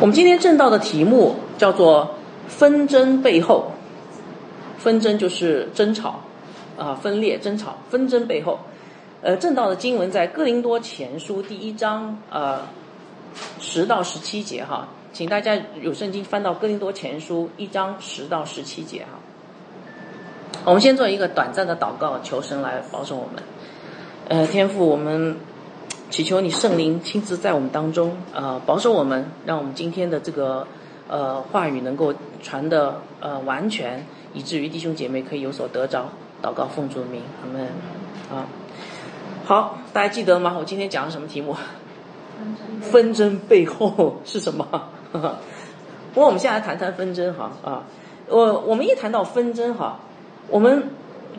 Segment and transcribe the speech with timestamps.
[0.00, 2.14] 我们今天正道的题目叫做
[2.48, 3.70] “纷争背后”，
[4.78, 6.20] 纷争就是争吵
[6.78, 8.58] 啊，分裂、争吵、纷争背后。
[9.20, 12.60] 呃，正道的经文在哥林多前书第一章呃
[13.60, 19.18] 十到十七节哈，请大家有圣经翻到哥林多前书一章十到十七节哈。
[20.64, 23.42] 我们先做一个短暂的祷告，求神来保守我们。
[24.28, 25.36] 呃，天父，我们。
[26.10, 30.66] 祈求你圣灵亲自在我们当中，呃，保守我们，让我们今天的这个
[31.08, 36.08] 呃话语能够传的呃完全，以至于弟兄姐妹可以有所得着。
[36.42, 37.64] 祷告奉主名，阿门
[38.28, 38.48] 啊，
[39.44, 40.56] 好，大家记得吗？
[40.58, 41.54] 我今天讲的什么题目？
[42.80, 44.66] 纷争背后是什么？
[45.12, 47.84] 不过我们现在谈谈纷争哈啊，
[48.28, 50.00] 我我们一谈到纷争哈，
[50.48, 50.88] 我们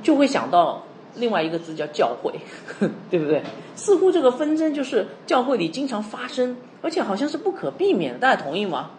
[0.02, 0.83] 就会想到。
[1.15, 2.33] 另外一个字叫教会，
[3.09, 3.41] 对不对？
[3.75, 8.19] 似乎这个纷争就是教会里经常发生，而且好像是不可避免的。
[8.19, 8.91] 大家同意吗？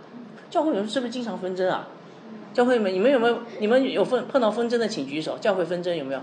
[0.50, 1.89] 教会里面是不是经常纷争啊？
[2.53, 3.39] 教会里面你们有没有？
[3.61, 5.39] 你们有碰碰到纷争的，请举手。
[5.39, 6.20] 教会纷争有没有？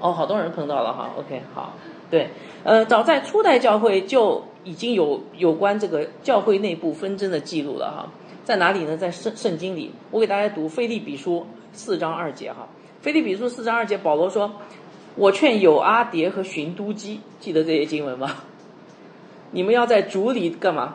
[0.00, 1.10] 哦，好多人碰到了哈。
[1.16, 1.74] OK，好，
[2.10, 2.30] 对，
[2.64, 8.08] 呃，早在初代教会就已经有有关这个教会内部纷争的记录了哈。
[8.44, 8.96] 在哪里呢？
[8.96, 11.40] 在圣圣经里，我给大家读《菲利比书》
[11.72, 12.66] 四章二节哈。
[13.02, 14.48] 菲利比书四章二节，保罗说
[15.16, 18.30] ：“我劝有阿蝶和寻都基，记得这些经文吗？
[19.50, 20.94] 你们要在主里干嘛？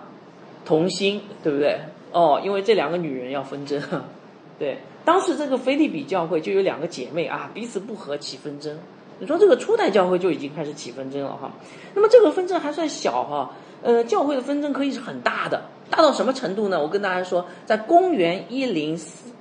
[0.63, 1.78] 同心，对不对？
[2.13, 3.81] 哦，因为这两个女人要纷争。
[4.58, 8.80] 对，当时这个菲利比教会就有两个姐妹啊，彼此不和起纷争。
[9.19, 11.52] 你说这个初代教会就已经开始起纷争了哈。
[11.94, 13.52] 那么这个纷争还算小哈，
[13.83, 16.81] 呃，教会的纷争可以是很大的，大到什么程度呢？
[16.81, 18.97] 我跟大家说，在公元一零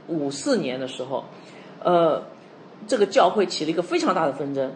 [0.08, 1.22] 五四年的时候，
[1.84, 2.20] 呃。”
[2.86, 4.72] 这个教会起了一个非常大的纷争，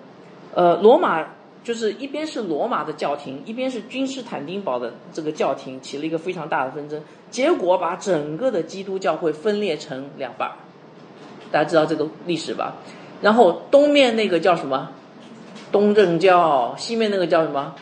[0.54, 1.24] 呃，罗马
[1.62, 7.00] 就是一边是罗马的教廷，一边是君士坦丁堡的这个教廷，起了一个非常大的纷争，
[7.30, 10.54] 结果把整个的基督教会分裂成两半儿，
[11.52, 12.76] 大家知道这个历史吧？
[13.22, 14.90] 然后东面那个叫什么？
[15.70, 17.74] 东正教，西面那个叫什么？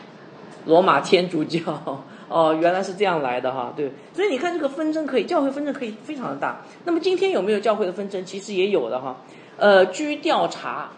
[0.65, 1.59] 罗马天主教。
[2.29, 3.91] 哦，原来是这样来的哈，对。
[4.13, 6.61] 所以你看这个纷争可以，教会纷争可以非常的大。
[6.85, 8.23] 那么今天有没有教会的纷争？
[8.23, 9.17] 其实也有的哈。
[9.59, 10.89] 呃，据调查，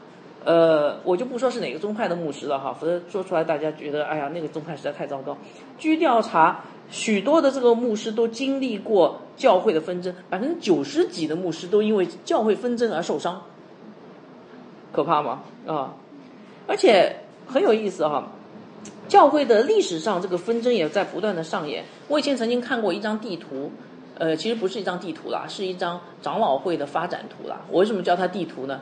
[0.45, 5.35] 呃，我就不说是哪个宗派的牧师了哈，否则说出来大家觉得，哎呀，那个宗派实在太糟糕。
[5.79, 13.41] 据调查，许多的这个牧师都经历过教会的纷争，百分之九十几的牧师都因为教会纷争而受伤，
[14.91, 15.41] 可怕吗？
[15.65, 15.95] 啊，
[16.67, 17.15] 而且
[17.47, 18.27] 很有意思哈，
[19.07, 21.83] 教会的历史上这个纷争也在不断的上演。
[22.07, 23.71] 我以前曾经看过一张地图。
[24.21, 27.61] 呃，其实不是一张地图啦，是一张长老会的发展图啦。
[27.71, 28.79] 我为什么叫它地图呢？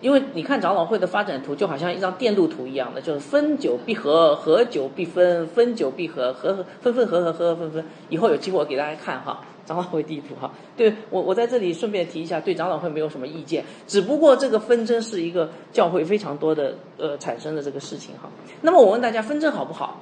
[0.00, 7.84] 因为你看长老会的发展图，就好像一张电路图一样的，就是分久必合，合久必分，分久必合，合分分合合合合分分。
[8.08, 10.50] 以后有机会我给大家看哈，长老会地图哈。
[10.76, 18.28] 对我我在这里顺便提一下，对长老会没有什么意见，只不过这个纷争是一个教会非常多的呃产生的这个事情哈。
[18.62, 20.00] 那么我问大家，纷争好不好？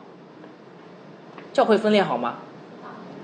[1.53, 2.39] 教会分裂好吗？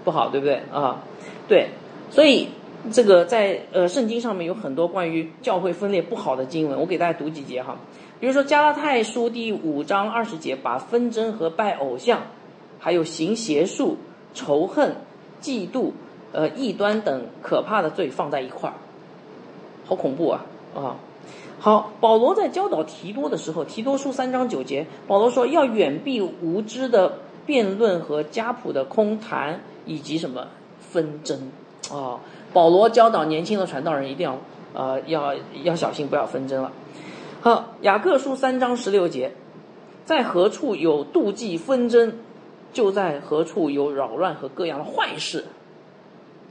[0.05, 1.03] 不好，对不对啊？
[1.49, 1.69] 对，
[2.11, 2.49] 所以
[2.93, 7.77] 这个在呃圣经上面有很多关于教会分裂不好的经文，我给大家读几节哈。
[8.21, 12.21] 比如说加拉太书第五章二十节，把纷争和拜偶像，
[12.79, 13.97] 还有行邪术、
[14.33, 14.97] 仇恨、
[15.43, 15.93] 嫉妒、
[16.33, 18.77] 呃异端等可怕的罪放在一块儿，
[19.85, 20.45] 好恐怖啊
[20.75, 20.97] 啊！
[21.61, 30.47] 好，保罗在教导提多的时候，提多书三章九节，保罗说要远避无知的辩论和家谱的空谈，以及什么？
[30.81, 31.51] 纷争
[31.91, 32.21] 啊！
[32.53, 34.39] 保罗教导年轻的传道人一定要
[34.75, 35.35] 呃要
[35.65, 36.71] 要小心，不要纷争了。
[37.41, 39.33] 好，雅各书三章十六节，
[40.05, 42.13] 在何处有妒忌纷争，
[42.73, 45.47] 就在何处有扰乱和各样的坏事。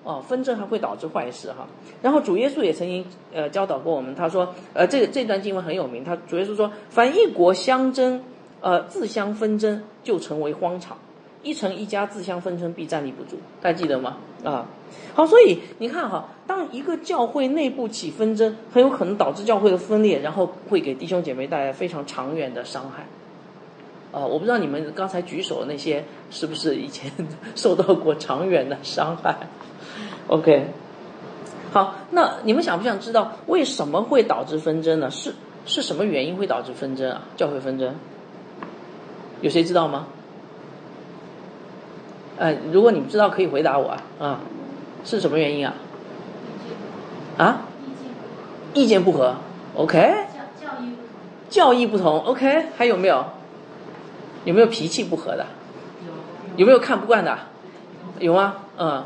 [0.04, 1.66] 哦，纷争还会导致坏事哈。
[2.02, 8.22] 然后主耶稣也曾经呃教导过我们，他说呃这这段经文很有名，他主耶稣说，凡一国相争，
[8.60, 10.98] 呃自相纷争，就成为荒场。
[11.44, 13.38] 一城一家自相纷争，必站立不住。
[13.62, 14.18] 大家记得吗？
[14.44, 14.66] 啊，
[15.14, 23.06] 好，所以你看哈，当一个教会内部起纷争，很有可能导致教会的分裂，然后会给弟兄姐妹带来非常长远的伤害。
[24.12, 27.12] 啊，我不知道你们刚才举手的那些是不是以前
[27.56, 29.36] 受到过长远的伤害
[30.28, 30.68] ？OK，
[31.72, 35.10] 好，那你们想不想知道为什么会导致纷争呢？
[35.10, 35.34] 是
[35.66, 37.24] 是什么原因会导致纷争啊？
[37.36, 37.96] 教会纷争，
[39.42, 40.08] 有谁知道吗？
[42.38, 44.04] 呃，如果你们知道，可以回答我啊。
[44.20, 44.40] 啊，
[45.04, 45.74] 是什么原因啊？
[47.38, 47.62] 啊？
[48.74, 49.36] 意见不合。
[49.76, 50.00] OK。
[50.60, 50.70] 教
[51.50, 52.20] 教义不同。
[52.22, 52.68] OK。
[52.78, 53.26] 还有没有？
[54.46, 55.46] 有没有脾气不合的？
[56.56, 56.60] 有。
[56.62, 57.38] 有没有看不惯的？
[58.20, 58.56] 有吗？
[58.78, 59.06] 嗯，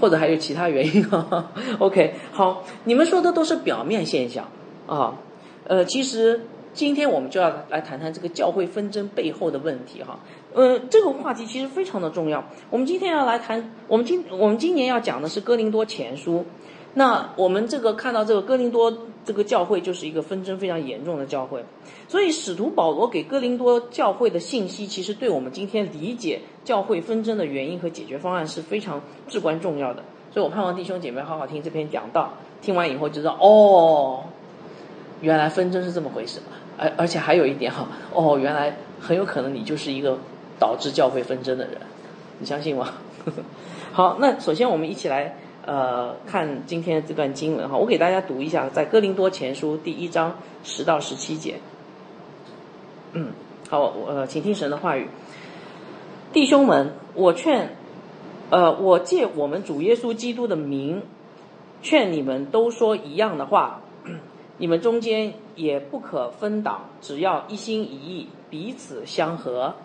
[0.00, 1.04] 或者还有其他原因？
[1.78, 4.46] OK，好，你们说的都是表面现象
[4.86, 5.14] 啊，
[5.66, 10.18] 呃，其实今天我们就要来谈谈这个教会纷争背后的问题哈。
[10.54, 12.44] 嗯，这个话题其实非常的重要。
[12.70, 16.44] 我们今天要来谈，我们今我们今年要讲的是哥林多前书。
[16.96, 21.64] 那我们这个看到这个哥林多这个教会就是一个纷争非常严重的教会，
[22.06, 30.04] 所以使徒保罗给哥林多教会的信息，其实对我们今天理解教会纷争的原因和解决方案是非常至关重要的。
[30.32, 34.22] 所以我盼望弟兄姐妹好好听这篇讲道，听完以后就知道哦，
[35.20, 36.38] 原来纷争是这么回事，
[36.78, 40.16] 而而且还有一点哈，哦，原来很有可能你就是一个
[40.58, 41.78] 导致教会纷争的人，
[42.38, 42.94] 你相信吗？
[43.92, 45.36] 好，那首先我们一起来。
[45.66, 51.54] 呃，看今天这段经文哈，我给大家读一下，在哥林多前书第一章十到十七节。
[53.14, 53.32] 嗯，
[53.70, 55.08] 好，呃，请听神的话语，
[56.34, 57.70] 弟兄们，我劝，
[58.50, 61.00] 呃，我借我们主耶稣基督的名，
[61.80, 63.80] 劝你们都说一样的话，
[64.58, 69.76] 你们中间也不可分党，只要一心一意，彼此相合，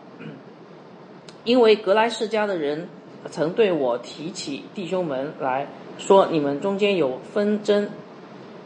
[1.44, 2.88] 因为格莱世家的人。
[3.30, 7.90] 曾对我提起弟兄们来说，你们中间有纷争。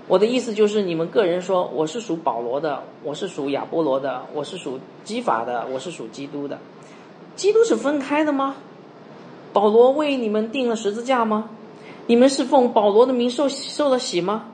[0.08, 6.60] 我的意思就是，你们个人说我是属保罗的，我是属亚波罗的，我是属基法的，我是属基督的。
[7.36, 8.58] 基督是分开的吗？
[9.54, 11.50] 保罗为你们定了十字架吗？
[12.06, 14.52] 你们是奉保罗的名受受了洗吗？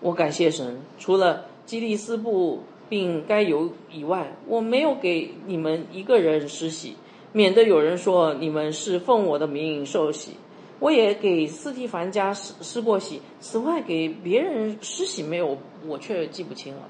[0.00, 6.96] 我感谢神，除了基利斯布并该有以外，我没有给你们一个人施洗。
[7.32, 10.32] 免得有人说你们是奉我的名受洗，
[10.78, 13.22] 我也给斯蒂凡家施施过洗。
[13.40, 15.56] 此外，给别人施洗没有，
[15.86, 16.82] 我却记不清了。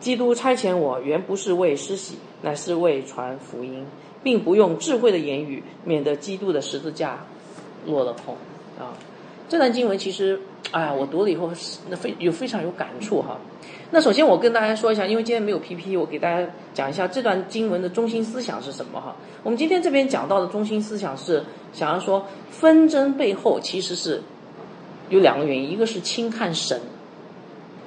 [0.00, 3.84] 基督差遣我，原不是为施洗，乃是为传福音，
[4.22, 7.24] 并不用智慧的言语，免得基督的十字架
[7.86, 8.36] 落了空。
[8.78, 8.94] 啊，
[9.48, 10.40] 这段经文其实，
[10.70, 11.50] 哎呀，我读了以后，
[11.88, 13.38] 那非有非常有感触哈。
[13.90, 19.16] 那首先我跟大家说一下，因为今天没有 PPT，我给大家讲一下这段经文的中心思想是什么哈。
[19.42, 21.42] 我们今天这边讲到的中心思想是，
[21.72, 24.22] 想要说纷争背后其实是
[25.08, 26.78] 有两个原因，一个是轻看神，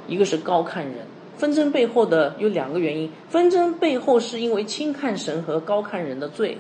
[0.08, 1.06] 一个是高看人。
[1.38, 6.58] 纷争背后的有两个原因，纷争背后是因为轻看神和高看人的罪，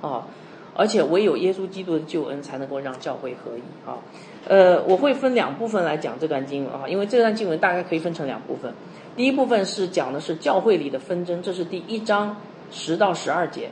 [0.00, 0.26] 啊，
[0.74, 3.98] 而且唯有耶稣基督的救恩才能够让教会合一啊。
[4.48, 8.72] 呃，我会分两部分来讲这段经文啊，因为这段经文大概可以分成两部分。
[9.16, 12.36] 第一部分是讲的是教会里的纷争，这是第一章
[12.70, 13.70] 十到十二节。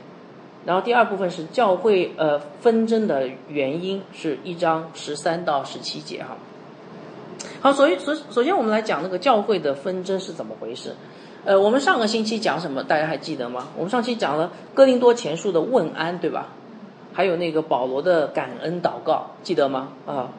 [0.63, 6.37] 然后第二部分是教会呃纷争的原因，是一章十三到十七节哈。
[7.59, 10.95] 好，所以首首先我们来讲那个教会的纷争是怎么回事。
[11.43, 12.83] 呃，我们上个星期讲什么？
[12.83, 13.69] 大家还记得吗？
[13.75, 16.49] 我们上期讲了哥林多前书的问安，对吧？
[17.11, 19.89] 还有那个保罗的感恩祷告，记得吗？
[20.05, 20.29] 啊。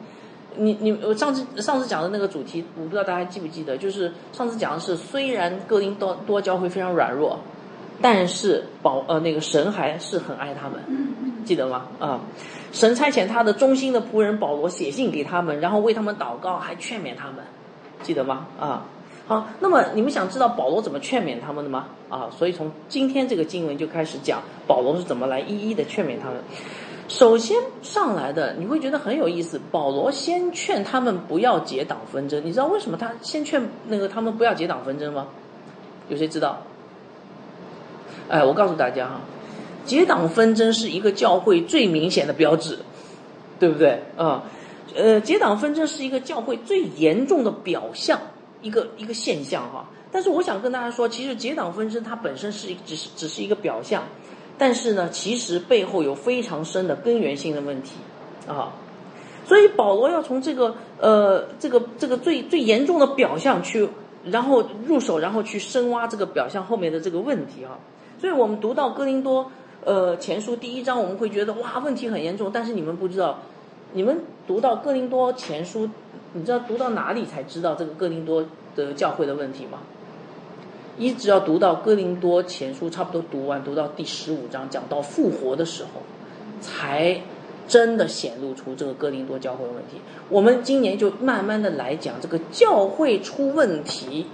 [0.57, 7.39] 你你我上次上次讲的那个主题，我不知道大家记不记得，就是上次讲的是，虽然哥林多多教会非常软弱，
[8.01, 10.79] 但是保呃那个神还是很爱他们，
[11.45, 11.87] 记得吗？
[11.99, 12.21] 啊，
[12.71, 17.37] 神差遣他的忠心的仆人保罗写信给他们，然后为他们祷告，还劝勉他们，
[18.01, 18.47] 记得吗？
[18.59, 18.85] 啊，
[19.27, 21.87] 好，那么你们想知道保罗怎么劝勉他们的吗？
[22.09, 26.37] 啊，所以从今天这个经文就开始讲保罗是怎么来一一的劝勉他们。
[27.09, 35.27] 首先上来的你会觉得很有意思，保罗先劝他们不要结党纷争，你知道为什么他先劝那个他们不要结党纷争吗？
[36.09, 36.63] 有谁知道？
[38.29, 39.21] 哎，我告诉大家哈，
[39.85, 42.79] 结党纷争是一个教会最明显的标志，
[43.59, 44.01] 对不对？
[44.17, 44.43] 啊，
[44.95, 48.19] 呃，结党纷争是一个教会最严重的表象，
[48.61, 49.85] 一个一个现象哈。
[50.11, 54.03] 但是我想跟大家说，其实结党纷争它本身是只是只是一个表象。
[54.63, 57.97] 但是呢，其实背后有非常深的根源性的问题，
[58.47, 58.71] 啊，
[59.43, 63.89] 所以保罗要从这个呃这个这个最最严重的表象去，
[64.23, 67.77] 然后入手，然后去深挖这个表象后面的这个问题啊。
[68.17, 69.51] 所以我们读到哥林多
[69.83, 72.49] 呃前书第一章，我们会觉得哇问题很严重。
[72.53, 73.39] 但是你们不知道，
[73.91, 75.89] 你们读到哥林多前书，
[76.31, 78.45] 你知道读到哪里才知道这个哥林多
[78.77, 79.79] 的教会的问题吗？
[80.97, 86.01] 一直要读到哥林多前书，差不多读完，读到第十五章，讲到复活的时候，
[86.61, 87.19] 才
[87.67, 89.99] 真的显露出这个哥林多教会问题。
[90.29, 94.27] 我们今年就慢慢的来讲这个教会出问题，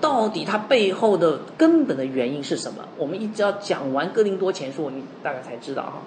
[0.00, 2.84] 到底它背后的根本的原因是什么？
[2.98, 6.02] 我们一直要讲完哥林多前书，你大概才知道哈。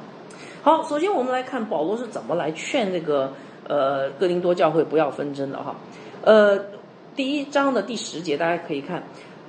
[0.61, 3.33] 好，首先我们来看保罗是怎么来劝这个
[3.67, 5.75] 呃哥林多教会不要纷争的哈。
[6.23, 6.59] 呃，
[7.15, 9.01] 第一章的第十节大家可以看。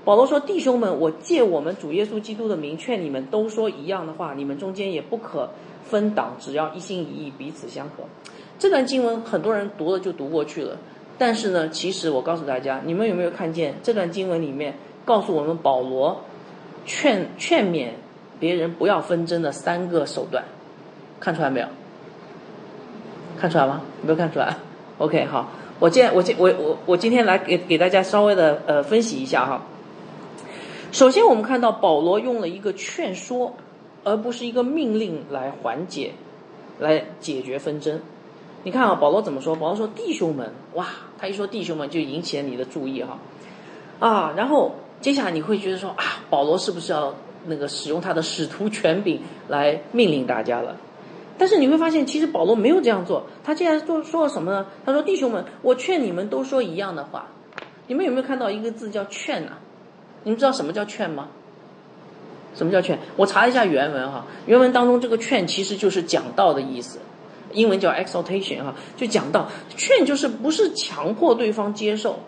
[0.09, 5.51] 保罗说：“弟兄们，我借我们主耶稣基督的名劝你们，都说一样的话，你们中间也不可
[5.85, 8.05] 分党，只要一心一意，彼此相合。”
[8.59, 10.79] 这段经文很多人读了就读过去了，
[11.19, 16.23] 但是呢，其实我告诉大家，你们有没有看见这段经文里面告诉我们保罗
[16.87, 17.91] 劝劝勉
[18.41, 20.43] 别人不要纷争的三个手段？
[21.21, 21.67] 看出来没有？
[23.39, 23.83] 看出来吗？
[24.01, 24.57] 没有看出来
[24.97, 29.63] ？OK，好，我今我今我我我今天来给给大家稍微的呃分析一下哈。
[30.91, 33.55] 首先，我们看到保罗用了一个劝说，
[34.05, 36.13] 而不是一个命令来缓解、
[36.79, 38.01] 来解决纷争。
[38.65, 39.55] 你看啊，保罗怎么说？
[39.55, 40.87] 保罗说：“弟兄们，哇！”
[41.19, 43.19] 他一说“弟兄们”，就引起了你的注意哈。
[44.01, 47.15] 啊，然后接下来你会觉得说：“啊，保罗是不是要
[47.47, 50.77] 那个使用他的使徒权柄来命令大家了？”
[51.37, 53.25] 但是你会发现，其实保罗没有这样做。
[53.45, 54.67] 他竟然做说了什么呢？
[54.87, 57.29] 他说：“弟兄们，我劝你们都说一样的话。”
[57.87, 59.53] 你们有没有看到一个字叫“劝”呢？
[60.29, 61.29] 你们知道什么叫劝吗？
[62.55, 62.99] 什么叫劝？
[63.17, 66.99] 我查一下原文哈，原文当中这个劝其实就是讲道的意思，
[67.55, 69.49] 英文叫 exhortation 哈，就讲道。
[69.75, 72.19] 劝就是不是强迫对方接受。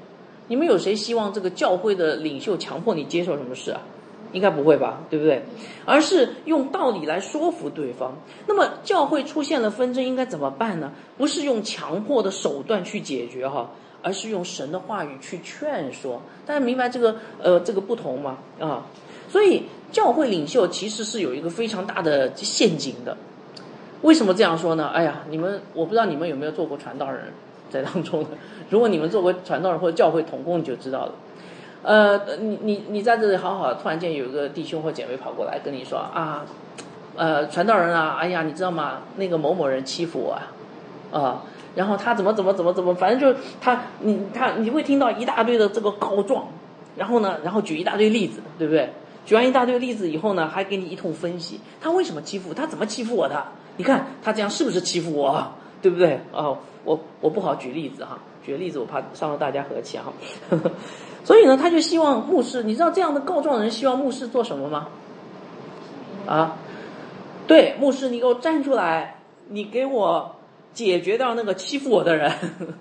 [0.49, 3.83] 你们有谁希望这个教会的领袖强迫你接受什么事啊？
[4.33, 5.43] 应该不会吧，对不对？
[5.85, 8.15] 而是用道理来说服对方。
[8.47, 10.93] 那么教会出现了纷争，应该怎么办呢？
[11.17, 13.71] 不是用强迫的手段去解决哈。
[14.03, 18.39] 而是用神的话语去劝说，大家明白这个呃这个不同吗？
[18.59, 18.87] 啊，
[19.29, 23.15] 所以教会领袖其实是有一个非常大的陷阱的。
[24.01, 24.89] 为什么这样说呢？
[24.89, 27.25] 哎呀，你们我不知道你们有没有做过传道人，
[27.69, 28.31] 在当中的，
[28.71, 31.13] 如果你们做过传道人或者教会统工，你就知道了。
[31.83, 36.45] 呃，你你你在这里好好，突然间有一个弟兄或姐妹跑过来跟你说啊，
[37.17, 38.99] 呃，传道人啊，哎呀，你知道吗？
[39.17, 40.43] 那个某某人欺负我啊，
[41.13, 41.43] 啊。
[41.77, 46.49] 然后他怎么怎么怎么怎么，反正就是他，你他你会听到一大堆的这个告状，
[46.97, 48.93] 然后呢，然后举一大堆例子，对不对？
[49.25, 52.53] 举完一大堆例子以后呢，还给你一通分析，他为什么欺负？
[52.53, 53.45] 他怎么欺负我的？
[53.77, 55.53] 你看他这样是不是欺负我？
[55.81, 56.21] 对不对？
[56.33, 60.13] 啊，我我不好举例子哈，举例子我怕伤了大家和气哈。
[60.51, 60.71] 呵呵
[61.25, 64.89] 所以呢，他就希望牧师，你知道这样的告状人希望牧师做什么吗？
[66.27, 66.57] 啊，
[67.47, 70.37] 对，牧师，你给我站出来，你给我。
[70.73, 72.33] 解决掉那个欺负我的人，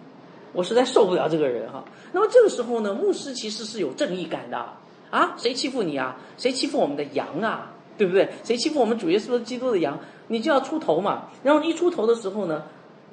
[0.53, 1.83] 我实在受不了这个人哈。
[2.11, 4.63] 那么这个时候呢，牧师其实是有正义感的
[5.09, 5.33] 啊。
[5.37, 6.15] 谁欺负你啊？
[6.37, 7.71] 谁欺负我们的羊啊？
[7.97, 8.29] 对不对？
[8.43, 9.97] 谁欺负我们主耶稣基督的羊？
[10.27, 11.29] 你就要出头嘛。
[11.43, 12.61] 然后一出头的时候呢，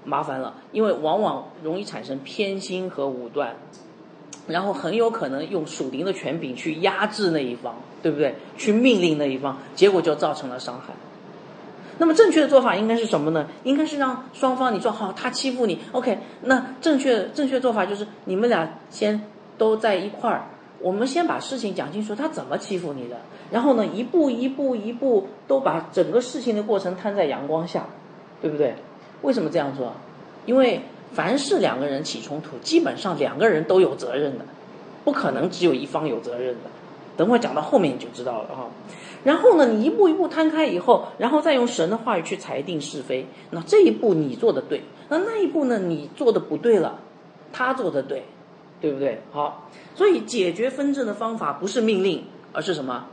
[0.04, 3.56] 麻烦了，因为往往容易产生偏心和武断，
[4.47, 8.35] 然后很有可能用属灵的权柄去压制那一方，对不对？
[8.57, 10.93] 去命令那一方，结果就造成了伤害。
[11.99, 13.49] 那么正确的做法应该是什么呢？
[13.65, 16.19] 应该是让双方你说好，他欺负你，OK。
[16.43, 19.23] 那正确正确做法就是你们俩先
[19.57, 20.45] 都在一块儿，
[20.81, 23.17] 我们先把事情讲清楚，他怎么欺负你的，
[23.50, 27.87] 然后呢一步一步一步都把整个事情的过程摊在阳光下，
[28.43, 28.75] 对不对？
[29.23, 29.95] 为什么这样做？
[30.45, 30.83] 因为
[31.13, 34.45] 凡是两个人起冲突，基本上两个人都有责任的，
[35.05, 36.71] 不可能只有一方有责任的。
[37.17, 38.69] 等会讲到后面你就知道了哈。
[39.25, 43.27] 然后呢，你一步一步摊开以后，然后再用神的话语去裁定是非。
[43.51, 46.99] 那这一步你做的对，那那一步呢，你做的不对了，
[47.53, 48.25] 他做的对，
[48.81, 49.23] 对不对？
[49.33, 53.07] 好，所以解决纷争的方法不是命令，而是什么？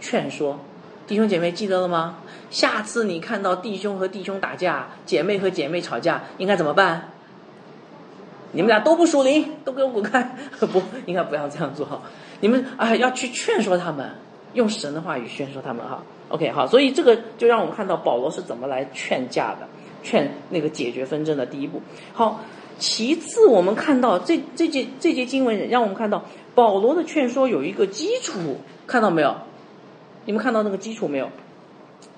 [0.00, 0.58] 劝说。
[1.10, 2.18] 弟兄姐妹记得了吗？
[2.50, 7.08] 下次你看到弟兄和弟兄打架，姐妹和姐妹吵架，应该怎么办？
[8.52, 10.36] 你们俩都不属灵，都给我滚开！
[10.70, 12.00] 不应该不要这样做。
[12.38, 14.08] 你们啊，要去劝说他们。
[14.54, 19.68] 用神的话语劝说他们哈，OK 好，所以这个就让我们看到保罗是怎么来劝架的，
[20.04, 21.82] 劝那个解决纷争的第一步。
[22.12, 22.40] 好，
[22.78, 26.24] 其次我们看到这这节这节经文让我们看到
[26.54, 29.34] 保罗的劝说有一个基础，看到没有？
[30.24, 31.28] 你们看到那个基础没有？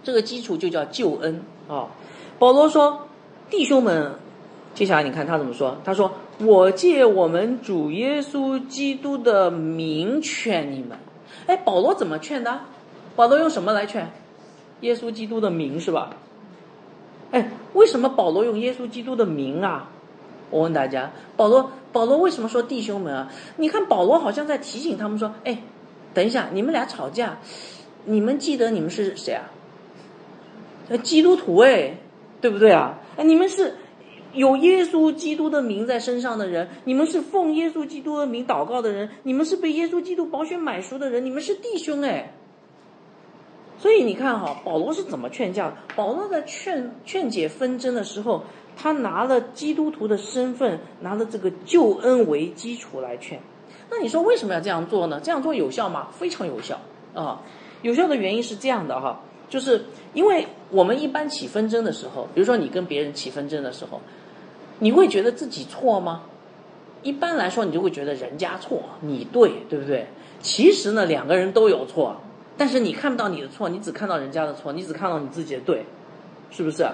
[0.03, 1.89] 这个基础就叫救恩啊。
[2.39, 3.07] 保罗说
[3.49, 4.13] ：“弟兄们，
[4.75, 5.77] 接下来你看他怎么说？
[5.85, 10.99] 他说：我借我们主耶稣基督的名劝你们。”
[11.47, 12.61] 哎，保罗怎么劝的？
[13.15, 14.11] 保罗用什么来劝？
[14.81, 16.11] 耶稣基督的名是吧？
[17.31, 19.89] 哎，为什么保罗用耶稣基督的名啊？
[20.51, 23.31] 我问大家，保罗保罗为什么说弟兄们啊？
[23.57, 25.63] 你看保罗好像在提醒他们说，哎，
[26.13, 27.39] 等一下，你们俩吵架，
[28.05, 29.45] 你们记得你们是谁啊？
[31.03, 31.97] 基督徒哎，
[32.41, 32.99] 对不对啊？
[33.17, 33.75] 哎，你们是。
[34.35, 42.33] 有耶稣基督的名在身上的人，你们是奉耶稣基督的名祷告的人，你们是被耶稣基督保险买赎的人，你们是弟兄哎。
[43.77, 45.77] 所以你看哈，保罗是怎么劝架的？
[45.95, 48.45] 保罗在劝劝解纷争的时候，
[48.75, 53.39] 他拿了基督徒的身份，拿了这个救恩为基础来劝。
[53.91, 55.21] 那你说为什么要这样做呢？
[55.23, 56.09] 这样做有效吗？
[56.11, 56.81] 非常有效
[57.13, 57.43] 啊！
[57.83, 59.85] 有效的原因是这样的哈，就是
[60.15, 64.01] 因为我们一般起纷争的时候，比如说你跟别人起纷争的时候，
[64.79, 66.23] 你会觉得自己错吗？
[67.03, 70.07] 一般来说，你就会觉得人家错，你对，对不对？
[70.41, 72.17] 其实呢，两个人都有错，
[72.57, 75.85] 但是你看不到你的错，你只看到人家的错，你只看到你自己的对，
[76.51, 76.87] 是不是？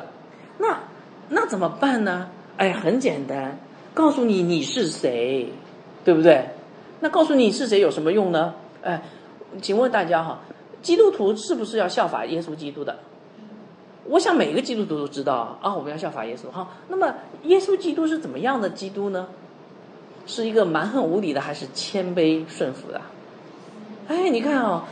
[0.59, 0.81] 那
[1.29, 2.31] 那怎么办呢？
[2.57, 3.59] 哎，很简单，
[3.93, 5.53] 告诉你你是谁，
[6.05, 6.49] 对不对？
[7.01, 8.55] 那告诉你是谁有什么用呢？
[8.83, 9.03] 哎，
[9.61, 10.41] 请问大家哈，
[10.83, 12.99] 基督徒是不是要效法耶稣基督的？
[14.05, 16.69] 我想每个基督徒都知道啊，我们要效法耶稣哈。
[16.89, 19.29] 那么耶稣基督是怎么样的基督呢？
[20.27, 23.01] 是一个蛮横无理的，还是谦卑顺服的？
[24.09, 24.87] 哎，你看啊，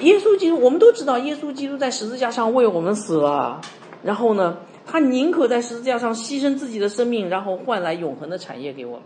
[0.00, 3.60] 耶稣基督，我们都知道，耶稣基督在十字架上为我们死了，
[4.02, 9.04] 然后呢，他宁可在十字架上牺牲自己的生命，然后换来永恒的产业给我们。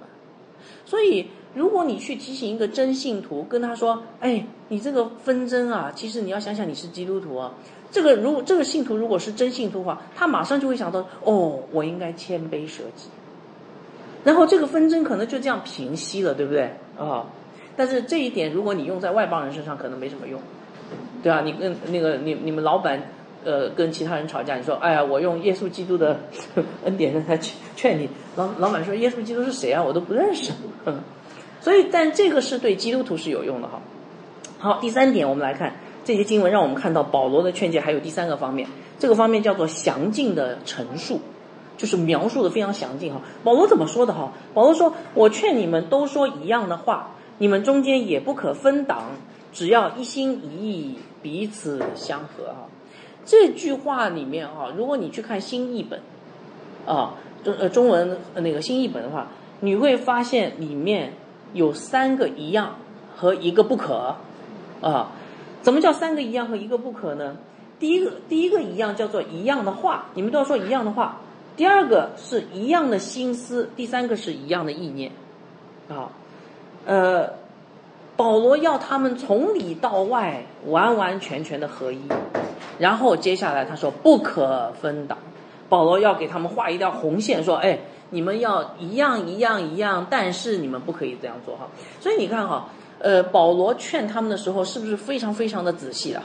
[0.84, 7.52] 所以，如果你去提醒一个真信徒，跟他说：“哎，你这个纷争啊，其实你要想想你是基督徒啊。”
[7.92, 13.08] 这个如这个信徒如果是真信徒的话，他马上就会想到：“哦，我应该谦卑舍己。”
[14.24, 17.26] 然后这个纷争可能就这样平息了，对不对啊？
[17.76, 20.40] 但是这一点，如果你用在外邦人身上，可能没什么用，
[21.22, 23.02] 对啊，你跟那个你你们老板
[23.44, 26.18] 呃跟其他人吵架，你说哎呀，我用耶稣基督的
[26.84, 29.82] 恩典让他劝劝你，老老板说耶稣基督是谁啊？
[29.82, 30.52] 我都不认识。
[31.62, 33.80] 所以，但这个是对基督徒是有用的哈。
[34.58, 41.20] 好，第三点，我们来看这些经文，让我们看到保罗的劝诫还有第三个方面，这个方面叫做详尽的陈述。
[41.78, 44.32] 就是描述的非常详尽哈，保罗怎么说的哈？
[44.54, 49.04] 保罗说：“我劝你们都说一样的话，你们中间也不可分党，
[49.52, 52.68] 只要一心一意，彼此相合哈。”
[53.24, 56.00] 这句话里面哈，如果你去看新译本，
[56.86, 59.28] 啊中呃中文那个新译本的话，
[59.60, 61.14] 你会发现里面
[61.52, 62.76] 有三个一样
[63.16, 64.16] 和一个不可
[64.80, 65.10] 啊。
[65.62, 67.36] 怎么叫三个一样和一个不可呢？
[67.78, 71.20] 第一个第一个一样叫做一样的话，你们都要说一样的话。
[71.56, 75.12] 第二个是一样的心思，第三个是一样的意念，
[75.88, 76.08] 啊，
[76.86, 77.28] 呃，
[78.16, 82.00] 保罗要他们从里到外完完全全的合一，
[82.78, 85.18] 然后接下来他说不可分党，
[85.68, 87.78] 保罗要给他们画一条红线，说，哎，
[88.12, 91.66] 你们要一样一样一样，但是你们不可以这样做哈。
[91.98, 92.68] 所以你看哈，
[93.00, 96.22] 呃，保罗劝他们的时候是不是非常非常的仔细的，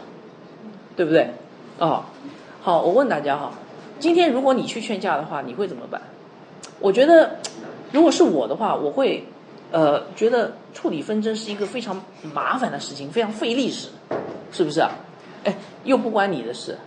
[0.95, 1.31] 对不对？
[1.79, 2.03] 哦，
[2.61, 3.51] 好，我问大家哈。
[3.99, 6.01] 今天如果你去劝架的话，你会怎么办？
[6.79, 7.37] 我觉得，
[7.91, 9.25] 如果是我的话，我会，
[9.71, 11.99] 呃，觉得处理纷争是一个非常
[12.33, 13.89] 麻烦的事情，非常费力事，
[14.51, 14.81] 是不是？
[15.43, 16.77] 哎，又不关你的事，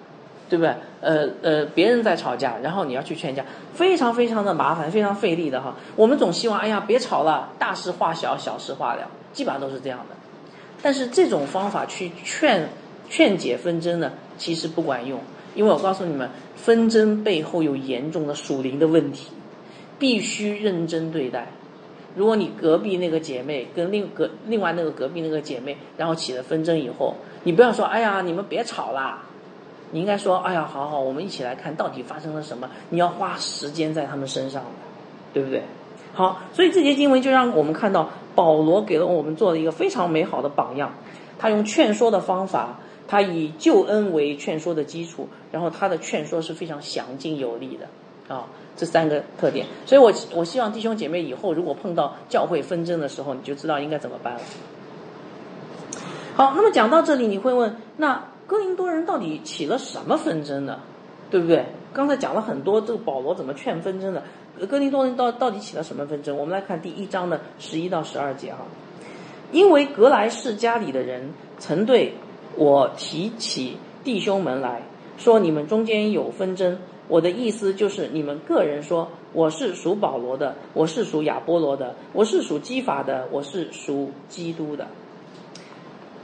[0.51, 0.75] 对不对？
[1.01, 5.77] 呃呃，别人在吵架，然后你要去劝架，非常非常的麻烦，非常费力的哈。
[5.97, 10.17] 我们总希望，哎呀，别吵了，大事化小，小事化了，基本上都是这样的。
[10.83, 12.69] 但是这种方法去劝
[13.09, 15.21] 劝解纷争呢，其实不管用。
[15.55, 19.29] 因为我告诉你们，纷争背后有严重的属灵的问题，
[19.99, 21.49] 必须认真对待。
[22.17, 29.23] 如果你隔壁那个姐妹跟另隔另外那个隔壁那个姐妹，然后起了纷争以后，你不要说“哎呀，你们别吵啦”，
[29.91, 32.69] 你应该说“哎呀，好好，我们一起来看到底发生了什么”。
[32.91, 34.63] 你要花时间在他们身上，
[35.33, 35.63] 对不对？
[36.13, 40.93] 好，所以这节经文就让我们看到保罗给了我们做了一个非常美好的榜样，
[41.39, 42.79] 他用劝说的方法。
[43.09, 49.67] 他以救恩为劝说的基础，然后他的劝说是非常详尽有力的，啊，这三个特点。
[49.85, 54.41] 所以我我希望弟兄姐妹以后如果碰到教会纷争的时候，你就知道应该怎么办了。
[56.37, 60.81] 好，那么讲到这里，你会问，那哥林多人到底起了什么纷争呢？
[61.31, 61.65] 对不对？
[61.95, 64.25] 刚才讲了很多，这个保罗怎么劝纷争的？
[64.67, 66.37] 哥林多人到到底起了什么纷争？
[66.37, 68.59] 我们来看第一章的十一到十二节哈，
[69.53, 72.13] 因为格莱世家里的人曾对。
[72.57, 74.83] 我提起弟兄们来
[75.17, 76.77] 说，你们中间有纷争。
[77.07, 84.89] 我的意思就是，你们个人说，我是属保罗的，我是属亚波罗的，我是属基法的，我是属基督的。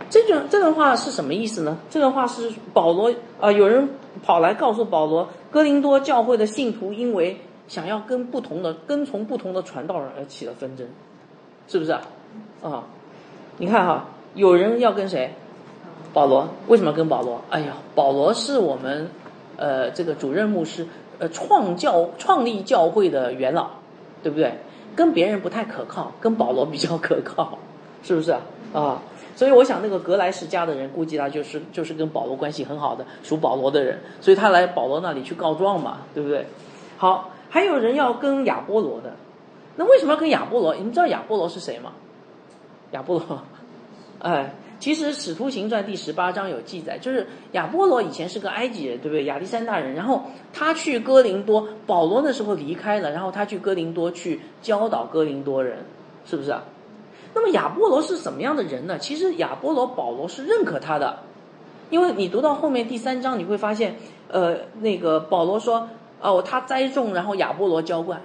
[0.09, 1.79] 这段这段话是什么意思呢？
[1.91, 3.89] 这段话是保罗啊，有人
[4.23, 10.87] 跑来告诉保罗，哥林多教会的信徒因为想要跟不同的跟从不同的传道人而起了纷争，
[11.69, 12.01] 是不是啊？
[12.63, 12.85] 啊，
[13.59, 15.33] 你看哈，有人要跟谁？
[16.13, 17.41] 保罗为什么跟保罗？
[17.51, 19.11] 哎呀，保罗是我们，
[19.57, 20.87] 呃，这个主任牧师，
[21.19, 23.69] 呃，创教创立教会的元老，
[24.23, 24.55] 对不对？
[24.95, 27.59] 跟别人不太可靠，跟保罗比较可靠，
[28.03, 28.41] 是不是啊？
[28.73, 29.03] 啊，
[29.37, 36.47] 所以我想那个格莱世家的人，估计他就是就是跟保罗关系很好的，属保罗的人，所以他来保罗那里去告状嘛，对不对？
[36.97, 39.13] 好，还有人要跟亚波罗的，
[39.77, 40.75] 那为什么要跟亚波罗？
[40.75, 41.93] 你们知道亚波罗是谁吗？
[42.93, 43.43] 亚波罗，
[44.21, 49.25] 哎，其实《使徒行传》第十八章有记载，就是亚波罗以前是个埃及人，对不对？
[49.25, 50.23] 亚历山大人，然后
[50.55, 55.81] 他去哥林多，保罗那时候离开了，然后他去哥林多去教导哥林多人，
[56.25, 56.65] 是不是啊？
[57.37, 58.99] 那么亚波罗是什么样的人呢？
[58.99, 61.19] 其实亚波罗保罗是认可他的，
[61.91, 63.95] 因为你读到后面第三章，你会发现，
[64.29, 65.87] 呃，那个保罗说，
[66.23, 68.23] 哦，他栽种，然后亚波罗浇灌，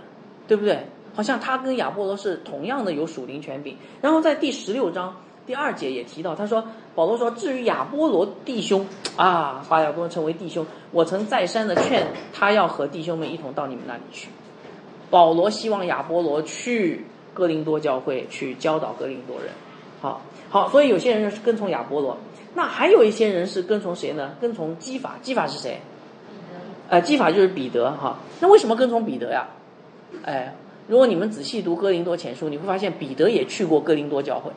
[0.47, 0.87] 对不对？
[1.13, 3.75] 好像他跟亚波罗是同样的有属灵权柄。
[3.99, 5.13] 然后在第十六章
[5.45, 6.63] 第二节也提到，他说
[6.95, 14.29] 保罗说，至于亚波罗弟兄啊，把亚波罗称为弟兄，我曾再三的劝他要和弟兄们一同到你们那里去。
[15.09, 19.49] 保罗希望亚波罗去哥林多教会去教导哥林多人。
[20.01, 22.17] 好，好，所以有些人是跟从亚波罗，
[22.55, 24.35] 那还有一些人是跟从谁呢？
[24.41, 25.79] 跟从基法，基法是谁？
[26.89, 28.19] 呃，基法就是彼得哈。
[28.39, 29.47] 那为什么跟从彼得呀？
[30.23, 30.53] 哎。
[30.87, 34.51] 如果你们仔细读哥林多前书，你会发现彼得也去过哥林多教会，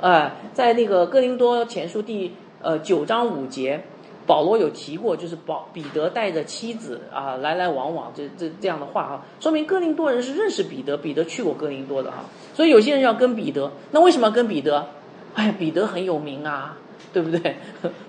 [0.00, 2.32] 哎，在那个哥林多前书第
[2.62, 3.82] 呃九章五节，
[4.26, 14.86] 保罗有提过，就是保彼得带着妻子啊来来往往这这这样的话哈，说明哥林多人是认识彼得，彼得去过哥林多的哈，所以有些人要跟彼得，那为什么要跟彼得？
[15.34, 16.76] 哎，彼得很有名啊，
[17.12, 17.56] 对不对？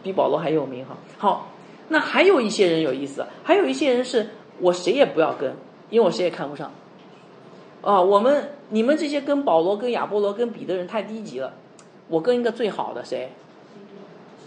[0.02, 0.98] 比保罗还有名哈。
[1.18, 1.52] 好，
[1.90, 5.54] 那还有一些人有意思，还有一些人是我谁也不要跟，
[5.90, 6.72] 因为我谁也看不上。
[7.82, 11.54] 啊，我们你们这些跟保罗、跟亚波罗、跟彼得人太低级了，
[12.08, 13.32] 我跟一个最好的谁？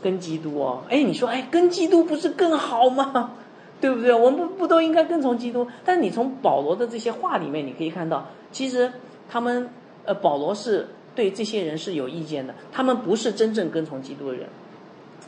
[0.05, 3.33] 跟基督哦，哎，你说哎，跟基督不是更好吗？
[3.81, 4.13] 对不对？
[4.13, 5.67] 我们不不都应该跟从基督？
[5.83, 8.93] 但你从保罗的这些话里面，你可以看到，其实
[9.31, 9.71] 他们
[10.05, 14.47] 呃，保罗是对这些人是有意见的，他们不是真正跟从基督的人。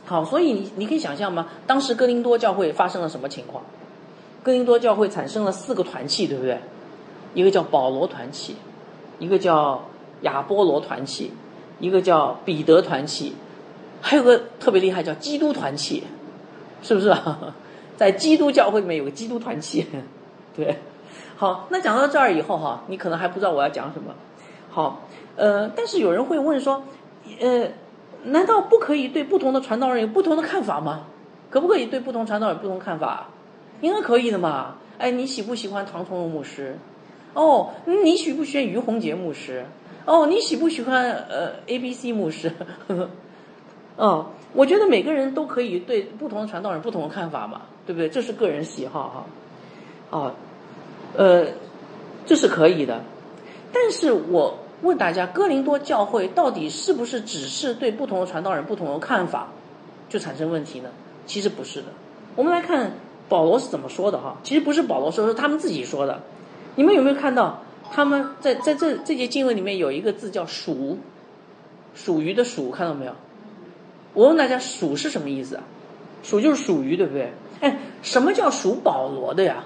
[0.05, 1.47] 好，所以你你可以想象吗？
[1.65, 3.63] 当时哥林多教会发生了什么情况？
[4.43, 6.59] 哥林多教会产生了四个团契，对不对？
[7.33, 8.55] 一个叫保罗团契，
[9.17, 9.83] 一个叫
[10.21, 11.31] 亚波罗团契，
[11.79, 13.33] 一个叫彼得团契，
[14.01, 16.03] 还有个特别厉害叫基督团契，
[16.81, 17.53] 是不是啊？
[17.97, 19.85] 在基督教会里面有个基督团契，
[20.55, 20.77] 对。
[21.35, 24.13] 好，那讲到这儿以后哈，你可能还不知道我要讲什么。
[24.69, 26.83] 好，呃，但是有人会问说，
[27.39, 27.67] 呃，
[28.23, 31.05] 难道不可以对不同的传道人有不同的看法吗？
[31.49, 33.29] 可不可以对不同传道人不同看法？
[33.81, 34.75] 应该可以的嘛。
[34.97, 36.77] 哎，你喜不喜欢唐崇荣牧师？
[37.33, 39.65] 哦，你喜不喜欢于洪杰牧师？
[40.05, 42.51] 哦，你喜不喜欢呃 A B C 牧师？
[42.87, 43.09] 呵呵
[43.97, 48.07] 嗯，我觉得每个人都可以对不同的传道人不同的看法嘛，对不对？
[48.07, 49.25] 这是个人喜好哈。
[50.09, 50.31] 哦，
[51.15, 51.47] 呃，
[52.25, 53.01] 这是可以的。
[53.73, 59.47] 但是我问大家，哥林多教会到底是不是只是对不同的传道人不同的看法
[60.09, 60.89] 就产生问题呢？
[61.25, 61.87] 其实不是的。
[62.35, 62.91] 我们来看
[63.27, 64.37] 保罗是怎么说的哈。
[64.43, 66.21] 其实不是保罗说，是他们自己说的。
[66.75, 70.99] 你们有没有看到他们在在这这节经文里面有一个字叫“属”，
[71.95, 73.13] 属于的“属”，看到没有？
[74.17, 75.63] 我问大家，“属”是什么意思啊
[76.25, 77.31] ？“属”就是属于，对不对？
[77.61, 79.63] 哎，什么叫属保罗的呀？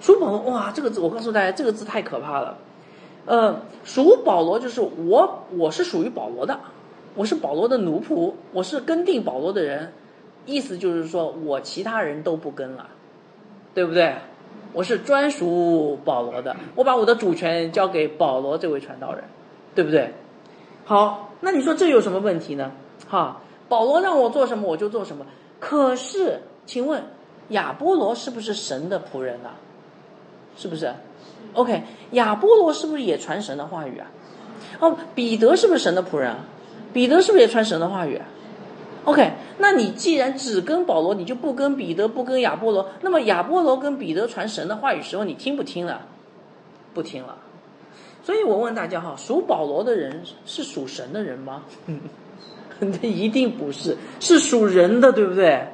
[0.00, 2.56] 属保罗，哇，这个字我告诉大家，这个字太可怕了。
[3.26, 6.58] 呃，属保罗就是我，我是属于保罗的，
[7.14, 9.92] 我是保罗的奴仆，我是跟定保罗的人，
[10.46, 12.88] 意思就是说我其他人都不跟了，
[13.74, 14.14] 对不对？
[14.72, 19.24] 我是专属保罗的，我把我的主权交给保罗这位传道人，
[19.74, 20.14] 对不对？
[20.86, 22.72] 好，那你说这有什么问题呢？
[23.08, 23.40] 哈，
[23.70, 25.24] 保罗让我做什么我就做什么。
[25.60, 27.04] 可是，请问
[27.50, 29.54] 亚波罗是不是神的仆人啊？
[30.56, 30.92] 是不是
[31.54, 34.10] ？OK，亚波罗是不是也传神的话语啊？
[34.80, 36.30] 哦，彼得是不是神的仆人？
[36.30, 36.44] 啊？
[36.92, 38.20] 彼得是不是也传神的话语
[39.04, 42.88] ？OK，那你既然只跟保罗，你就不跟彼得，不跟亚波罗。
[43.00, 46.02] 那么亚波罗跟彼得传神的话语时候，你听不听了？
[46.92, 47.38] 不听了。
[48.24, 51.62] 所以我问大家哈，属保罗的人是属神的人吗？
[52.80, 55.66] 那一定不是，是属人的，对不对？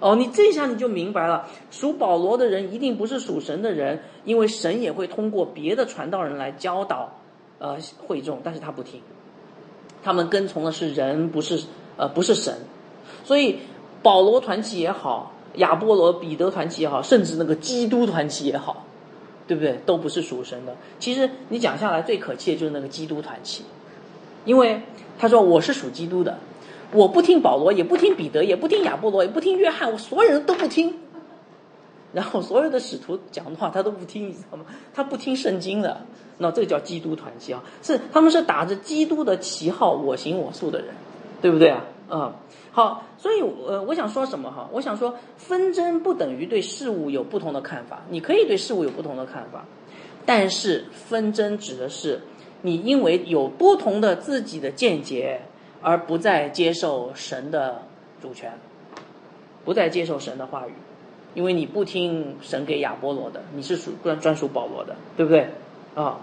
[0.00, 7.12] 哦，你这下你就明白了，属保罗的人一定不是属神的人，因为神也会通过别的传道人来教导
[7.58, 9.00] 呃会众，但是他不听，
[10.02, 11.64] 他们跟从的是人，不是
[11.96, 12.54] 呃不是神。
[13.24, 13.58] 所以，
[14.02, 18.84] 保罗团契也好，亚波罗、彼得团契也好，甚至那个基督团契也好，
[19.46, 19.80] 对不对？
[19.86, 20.76] 都不是属神的。
[20.98, 23.64] 其实你讲下来最可气的就是那个基督团契，
[24.44, 24.82] 因为
[25.18, 26.38] 他说我是属基督的，
[26.92, 30.94] 我不听保罗，也不听彼得，也不听亚波罗，也不听约翰，我所有人都不听。
[32.12, 34.64] 然后所有的使徒讲的话他都不听，你知道吗？
[34.92, 36.02] 他不听圣经的，
[36.38, 40.88] 那这叫基督团契啊，是他们是打着基督的旗号我行我素的人，
[41.42, 41.84] 对不对啊？
[42.10, 42.32] 嗯。
[42.70, 44.68] 好，所以呃，我想说什么哈？
[44.72, 48.02] 我想说，纷争不等于对事物有不同的看法。
[48.10, 49.64] 你可以对事物有不同的看法，
[50.26, 52.20] 但是纷争指的是
[52.62, 55.42] 你因为有不同的自己的见解，
[55.84, 57.82] 而不再接受神的
[58.22, 58.50] 主权，
[59.66, 60.72] 不再接受神的话语，
[61.34, 65.50] 因为你不听神给亚波罗的，你是属专专属保罗的，对不对？
[65.94, 66.18] 啊，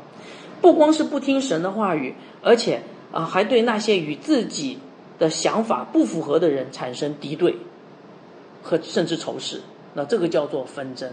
[0.61, 4.79] 不光是不听神的话语，而且啊，还对那些与自己
[5.19, 7.55] 的想法不符合的人产生敌对
[8.63, 9.61] 和甚至仇视，
[9.93, 11.11] 那这个叫做纷争，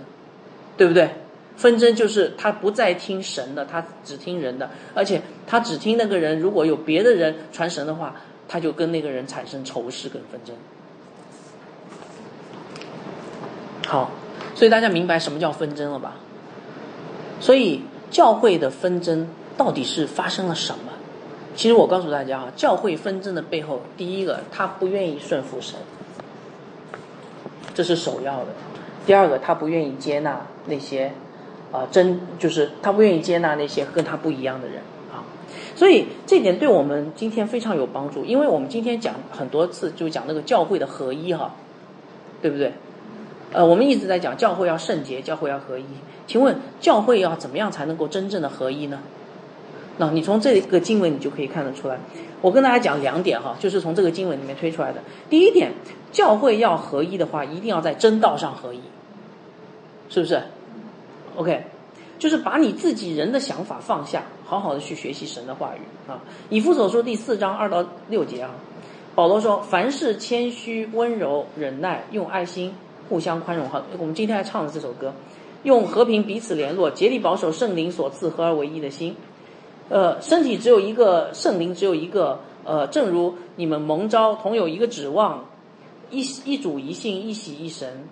[0.78, 1.10] 对不对？
[1.56, 6.38] 纷争就是他不再听神的，他只听人的，而且他只听那个人。
[6.38, 8.14] 如果有别的人传神的话，
[8.48, 10.56] 他就跟那个人产生仇视跟纷争。
[13.86, 14.10] 好，
[14.54, 16.16] 所以大家明白什么叫纷争了吧？
[17.40, 20.92] 所以教会的纷争到底是发生了什么？
[21.54, 25.78] 其实我告诉大家啊，教会纷争的背后，第一个他不愿意顺服神，
[27.74, 28.52] 这是首要的；
[29.06, 31.12] 第二个他不愿意接纳那些。
[31.70, 34.80] 啊，真就是他不愿意接纳那些跟他不一样的人，
[35.78, 41.54] 所以这点对我们今天非常有帮助，因为我们今天讲很多次就讲那个教会的合一哈，
[42.42, 42.72] 对不对？
[43.52, 45.84] 呃，我们一直在讲教会要圣洁，教会要合一。
[46.26, 48.98] 请问教会要怎么样才能够真正的合一呢？
[49.98, 51.96] 那你从这个经文你就可以看得出来。
[52.42, 55.00] 我跟大家讲两点哈，就是从这个经文里面推出来的。
[55.30, 55.72] 第一点，
[56.10, 58.80] 教会要合一的话，一定要在真道上合一，
[60.08, 60.42] 是不是
[61.36, 61.66] ？OK，
[62.18, 66.18] 就是把你自己人的想法放下，好好的去学习神的话语啊。
[66.48, 68.50] 以弗所书第四章二到六节啊，
[69.14, 72.74] 保罗说：“凡事谦虚、温柔、忍耐，用爱心
[73.10, 75.12] 互相宽容。”哈，我们今天还唱了这首歌，
[75.64, 79.14] 用和平彼此联络，竭力保守圣灵所赐合而为一的心。
[79.90, 82.40] 呃，身体只有一个，圣灵只有一个。
[82.64, 85.46] 呃，正如你们蒙召，同有一个指望，
[86.10, 88.06] 一一主一信，一喜一神。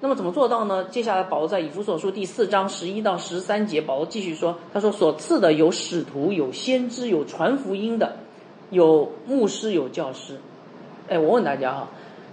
[0.00, 0.84] 那么怎么做到呢？
[0.84, 8.16] 接下来保罗在以弗所书第四章十一到十三节，保罗继续说：“他说所赐的有使徒，有先知，有传福音的，
[8.70, 10.38] 有牧师，有教师。”
[11.10, 11.88] 哎，我问大家哈，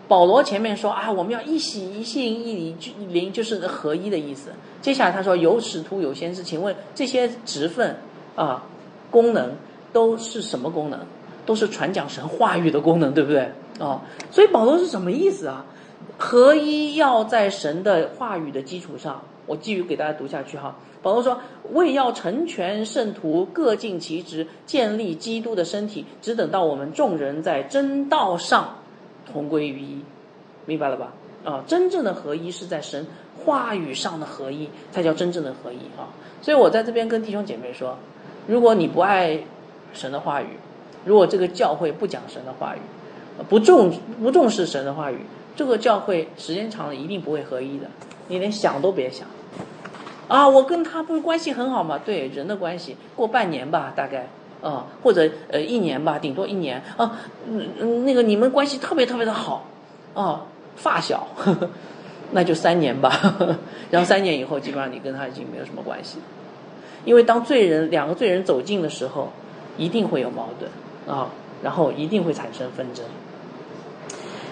[0.08, 2.78] 保罗前面说啊，我们要一喜一信一礼
[3.10, 4.52] 灵，就是合一的意思。
[4.82, 7.98] 接下来他说有使徒，有先知，请问这些职分
[8.36, 8.64] 啊
[9.10, 9.54] 功能
[9.92, 11.00] 都是什么功能？
[11.48, 13.52] 都是传讲神话语的功能，对不对？
[13.80, 15.66] 啊，所以保罗是什么意思啊？
[16.18, 20.76] 合一要在神的话语的基础上，我继续给大家读下去哈。
[21.02, 21.40] 保罗说
[21.74, 28.78] ：“为要成全圣徒，各尽其职，建立基督的身体，只等到我们众人在真道上
[29.32, 30.04] 同归于一，
[30.66, 31.14] 明白了吧？
[31.44, 33.06] 啊，真正的合一是在神
[33.46, 36.10] 话语上的合一，才叫真正的合一啊！
[36.42, 37.98] 所以我在这边跟弟兄姐妹说，
[38.48, 39.44] 如果你不爱
[39.94, 40.48] 神的话语，
[41.06, 42.80] 如果这个教会不讲神的话语，
[43.48, 45.20] 不重不重视神的话语。”
[45.56, 47.88] 这个教会时间长了一定不会合一的，
[48.28, 49.28] 你连想都别想。
[50.28, 52.00] 啊，我跟他不是关系很好吗？
[52.04, 54.28] 对，人的关系过半年吧，大概
[54.62, 57.20] 啊，或者呃一年吧，顶多一年啊。
[57.48, 59.66] 嗯，那个你们关系特别特别的好，
[60.16, 60.42] 啊，
[60.76, 61.70] 发小，呵 呵
[62.32, 63.56] 那就三年吧呵呵。
[63.92, 66.18] 然后三年以后，基本上你跟他已经没有什么关系，
[67.06, 69.30] 因为当罪人两个罪人走近的时候，
[69.78, 70.72] 一定会有矛盾
[71.08, 71.30] 啊，
[71.62, 73.06] 然后一定会产生纷争。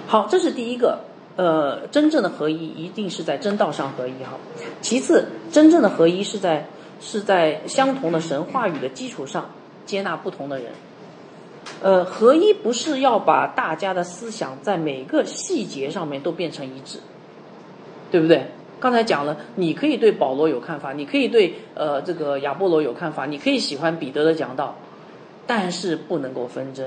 [0.07, 0.99] 好，这是第一个，
[1.35, 4.37] 呃，真正的合一一定是在真道上合一哈。
[4.81, 6.67] 其次，真正的合一是在
[7.01, 9.49] 是在相同的神话语的基础上
[9.85, 10.67] 接纳不同的人。
[11.81, 16.99] 呃，合一不是要把大家的思想在每个细节上面都变成一致，
[18.11, 18.47] 对不对？
[18.79, 24.75] 刚才讲了，你可以对保罗有看法，你可以对呃这个亚波罗有看法，你可以喜欢彼得的讲道，
[25.47, 26.85] 但是不能够纷争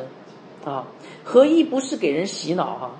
[0.65, 0.85] 啊。
[1.25, 2.91] 合一不是给人洗脑哈。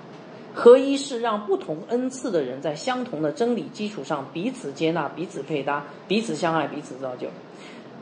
[0.57, 7.27] 合一是让不同恩赐的人在相同的真理基础上彼此接纳、彼此配搭、彼此相爱、彼此造就。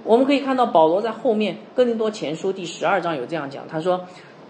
[0.06, 4.06] 我们可以看到保罗在后面《哥林多前书》第十二章有这样讲，他说：“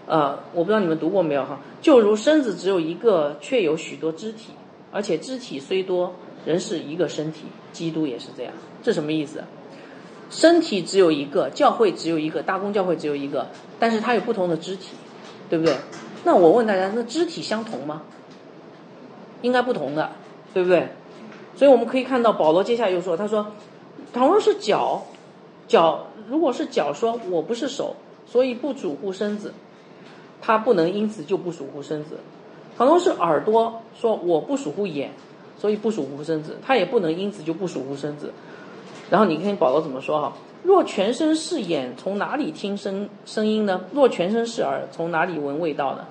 [0.06, 1.58] 呃，我不知道你们读过没有哈？
[1.82, 4.52] 就如身子只有一个，却有许多肢体，
[4.92, 6.14] 而且肢体虽多，
[6.44, 7.46] 仍是一个身体。
[7.72, 8.52] 基督也是这样。
[8.84, 9.42] 这什么意思？
[10.30, 13.48] 身体只有一个，教会只有一个，大公教会只有一个，
[13.80, 14.90] 但是它有不同的肢体，
[15.50, 15.74] 对不对？”
[16.26, 18.02] 那我问大家，那肢体相同吗？
[19.42, 20.10] 应该不同的，
[20.52, 20.88] 对不对？
[21.54, 23.46] 所以我们可以看到，保罗接下来又说：“他说，
[24.12, 25.04] 倘若是脚，
[25.68, 27.94] 脚如果是脚说我不是手，
[28.26, 29.54] 所以不主乎身子，
[30.42, 32.16] 他不能因此就不属乎身子；
[32.76, 35.12] 倘若是耳朵说我不属乎眼，
[35.56, 38.32] 所以不属乎身子，他也不能因此就不属乎身子。
[39.10, 40.32] 然后你看保罗怎么说哈？”
[40.64, 43.82] 若全身是眼，从哪里听声声音呢？
[43.92, 46.04] 若全身是耳，从哪里闻味道呢？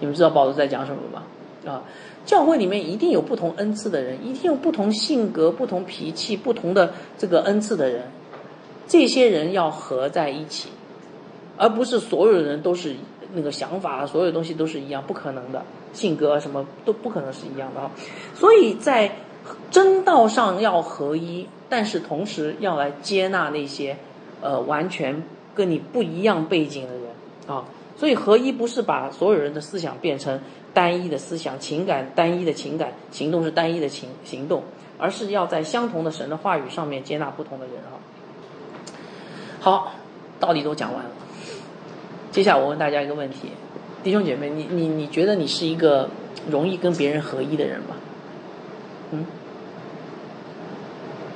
[0.00, 1.22] 你们知道保罗在讲什么吗？
[1.66, 1.82] 啊，
[2.26, 8.02] 教会里面一定有不同恩赐的人，一定有不同性格、不同脾气、不同的这个恩赐的人。
[8.86, 10.68] 这些人要合在一起，
[11.56, 12.94] 而不是所有人都是
[13.32, 15.62] 那个想法，所有东西都是一样，不可能的，
[15.94, 17.90] 性格什么都不可能是一样的啊。
[18.34, 19.16] 所以在
[19.70, 23.96] 真道上要合一，但是同时要来接纳那些
[24.42, 25.22] 呃完全
[25.54, 27.02] 跟你不一样背景的人
[27.46, 27.64] 啊。
[27.96, 30.40] 所以合一不是把所有人的思想变成
[30.72, 34.64] 单一的思想、情感单一的情感、行动是单一的行行动，
[34.98, 37.94] 而是要在相同的神的话语上面接纳不同的人啊。
[39.60, 39.92] 好，
[40.40, 41.10] 道理都讲完了，
[42.32, 43.52] 接下来我问大家一个问题，
[44.02, 46.10] 弟兄姐妹，你你你觉得你是一个
[46.50, 47.96] 容易跟别人合一的人吗？
[49.12, 49.24] 嗯？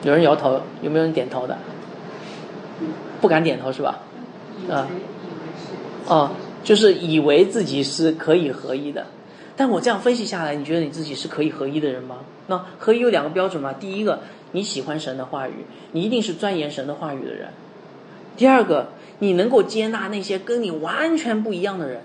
[0.03, 1.57] 有人摇头，有没有人点头的？
[3.21, 4.01] 不敢点头是吧？
[4.69, 4.89] 啊？
[6.07, 6.31] 哦。
[6.69, 9.07] 就是以为自己是可以合一的，
[9.57, 12.19] 但我这样分析下来，你觉得你自己是可以合一的人吗？
[12.47, 14.21] 那合一有两个标准嘛，第一个，
[14.53, 17.49] 你喜欢神的话语，你一定是钻研神的话语的人；
[18.37, 18.89] 第二个，
[19.21, 22.03] 你能够接纳那些跟你完全不一样的人，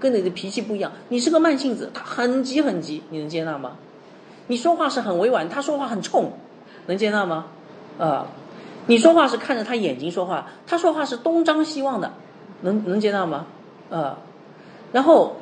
[0.00, 3.72] 跟你的脾气不一样，你是个慢性子，他很急很急，你能接纳吗？
[4.46, 6.32] 你说话是很委婉，他说话很冲，
[6.86, 7.48] 能接纳吗？
[7.98, 8.28] 啊，
[8.86, 12.14] 你说话是看着他眼睛说话，他说话是东张西望的，
[12.62, 13.44] 能能接纳吗？
[13.90, 14.16] 呃，
[14.92, 15.36] 然后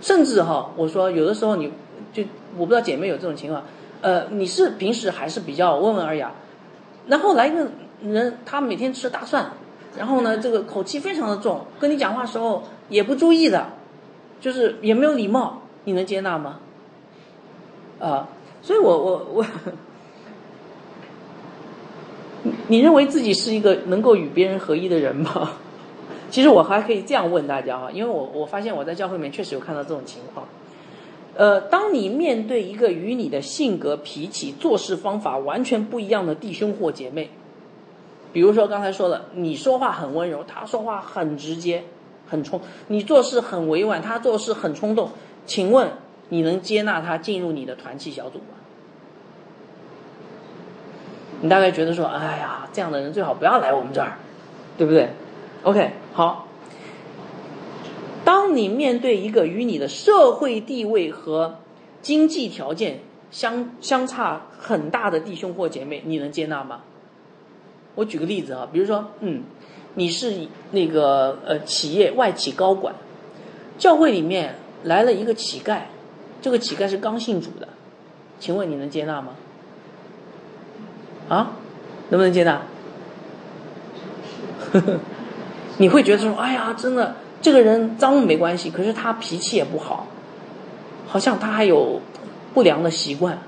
[0.00, 1.72] 甚至哈，我说有的时候你
[2.12, 2.22] 就
[2.56, 3.62] 我不知道姐妹有这种情况，
[4.00, 6.32] 呃，你是平时还是比较温文尔雅，
[7.06, 7.68] 然后来一个
[8.02, 9.50] 人，他每天吃大蒜，
[9.96, 13.66] 然后呢，这个口气非常的重，跟你讲话时候也不注意的，
[14.40, 16.60] 就是也没有礼貌，你能接纳吗？
[17.98, 18.28] 啊，
[18.62, 19.46] 所以我我我，
[22.68, 25.52] 你认为自己是一个能够与别人合一的人吗？
[26.30, 30.46] 其实我还可以这样问大家哈，因为我我发现我在教会里面确实有看到这种情况，
[31.34, 37.30] 呃，当你面对一个与你的性格、脾气、做事方法完全不一样的弟兄或姐妹，
[38.32, 41.84] 比如说刚才说的，你说话很温柔，他说话很直接、
[42.28, 45.10] 很冲；你做事很委婉，他做事很冲动。
[45.46, 45.92] 请问
[46.28, 48.56] 你能接纳他进入你的团契小组吗？
[51.40, 54.18] 你大概觉得说，哎呀，这样的人最好不要来我们这儿，
[54.76, 55.08] 对不对
[55.62, 56.46] ？OK，好。
[58.24, 61.56] 当你面对一个与你的社会地位和
[62.02, 66.82] 经济条件相相差很大的弟兄或姐妹，你能接纳吗？
[67.94, 69.44] 我举个例子啊，比如说，嗯，
[69.94, 72.94] 你是那个呃企业外企高管，
[73.78, 75.84] 教会里面来了一个乞丐，
[76.42, 77.68] 这个乞丐是刚信主的，
[78.38, 79.34] 请问你能接纳吗？
[81.30, 81.52] 啊，
[82.10, 82.62] 能不能接纳？
[84.72, 84.98] 呵呵。
[85.78, 90.06] 你会觉得说，哎呀，真的，这个人脏没关系，可是他脾气也不好，
[91.06, 92.00] 好像他还有
[92.52, 93.38] 不良的习惯，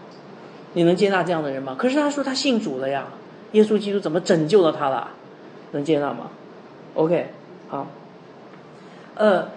[0.73, 1.75] 你能接纳这样的人吗？
[1.79, 3.09] 可是他说他信主了呀，
[3.53, 5.11] 耶稣基督怎么拯救了他了？
[5.73, 6.31] 能接纳吗
[6.95, 7.33] ？OK，
[7.69, 7.87] 好，
[9.17, 9.49] 呃，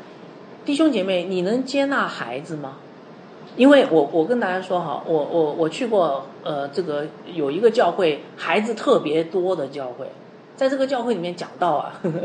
[0.65, 2.77] 弟兄姐妹，你能接纳孩子吗？
[3.55, 7.05] 因为我我跟大家说哈，我我我去过呃这个
[7.35, 10.07] 有一个教会，孩子特别多的教会。
[10.63, 12.19] 在这个教会里面讲到啊，呵 呵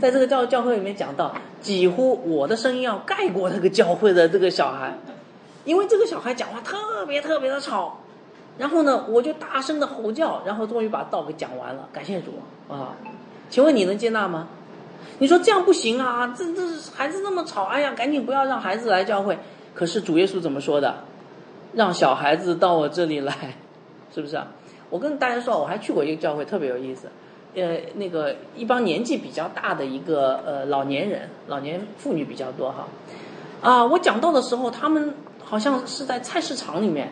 [0.00, 4.98] 在这个教教会里面讲到，几乎我的声音要盖过那个教会的这个小孩，
[5.64, 8.00] 因为这个小孩讲话特别特别的吵，
[8.58, 12.32] 然后呢，我就大声的吼叫，然后终于把道给讲完了，感谢主
[12.68, 12.96] 啊！
[13.48, 14.48] 请问你能接纳吗？
[15.20, 19.38] 你说这样不行啊，这这孩子那么吵，哎呀，赶紧不要让孩子来教会。
[19.74, 21.04] 可是主耶稣怎么说的？
[21.72, 23.54] 让小孩子到我这里来，
[24.12, 24.48] 是不是啊？
[24.90, 27.08] 我跟大家说，我还去过一个教会，特别有意思。
[27.56, 32.86] 呃，那个一帮年纪比较大的一个呃老年人，老年妇女比较多哈，
[33.62, 37.10] 啊，我讲到的时候，他们好像是在菜市场里面，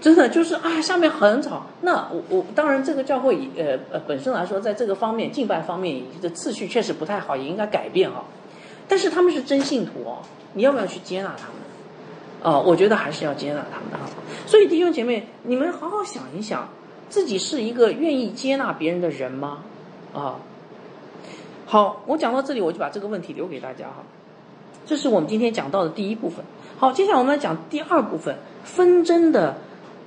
[0.00, 1.66] 真的就是啊，下面很吵。
[1.80, 8.22] 那我我当然这个教会呃呃本身来说，在这个方面敬拜方面的次序确实不太好，也应该改变哈。
[8.86, 10.22] 但是他们是真信徒哦，
[10.54, 12.54] 你要不要去接纳他们？
[12.54, 14.04] 啊，我觉得还是要接纳他们的哈。
[14.46, 16.68] 所以弟兄姐妹，你们好好想一想。
[17.08, 19.64] 自己是一个愿意接纳别人的人吗？
[20.14, 20.36] 啊，
[21.66, 24.02] 好，我讲到这里，我就把这个问题留给大家哈。
[24.86, 26.44] 这是我们今天讲到的第一部分。
[26.78, 29.56] 好，接下来我们来讲第二部分纷争的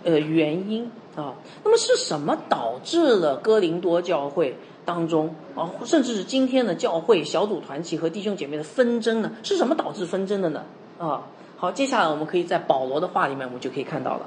[0.04, 1.36] 呃原因啊。
[1.64, 9.32] 那么是什么导致了哥林多教会当中啊，甚至是今天的教会小组团体和弟兄姐妹的纷争呢？
[9.44, 10.64] 是什么导致纷争的呢？
[10.98, 11.24] 啊，
[11.58, 14.26] 好，接下来我们可以在保罗的话里面，我们就可以看到了。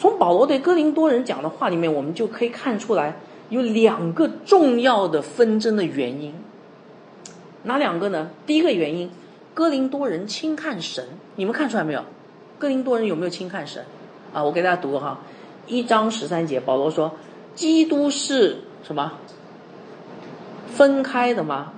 [0.00, 3.16] 从保罗对哥林多人讲的话里面，我们就可以看出来
[3.50, 6.34] 有两个重要的纷争的原因。
[7.64, 8.30] 哪两个呢？
[8.46, 9.10] 第一个原因，
[9.52, 12.02] 哥林多人轻看神，你们看出来没有？
[12.58, 13.84] 哥林多人有没有轻看神？
[14.32, 15.20] 啊，我给大家读哈，
[15.66, 17.12] 一章十三节，保罗说
[17.54, 19.12] ：“基督是什么？
[20.72, 21.74] 分开的吗？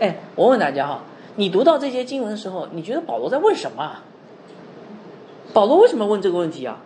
[0.00, 1.02] 哎，我问大家哈，
[1.36, 3.98] 你读到这些经文的时候，你觉得保罗在问什么？
[5.52, 6.80] 保罗为什么问这个问题啊？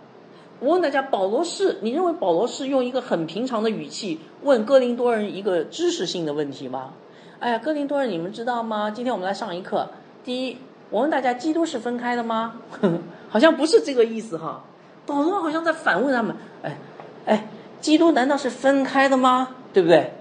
[0.59, 6.95] 我问大家，保罗是你认为保罗是用一个很平常的语气问哥林多人一个知识性的问题吗？
[7.39, 8.91] 哎呀，哥林多人，你们知道吗？
[8.91, 9.91] 今天我们来上一课。
[10.25, 10.57] 第一，
[10.89, 12.55] 我问大家，基督是分开的吗？
[13.29, 14.65] 好像不是这个意思哈。
[15.05, 16.79] 保罗好像在反问他们，哎，
[17.27, 17.49] 哎，
[17.83, 19.57] 基督难道是分开的吗？
[19.75, 20.15] 对不对？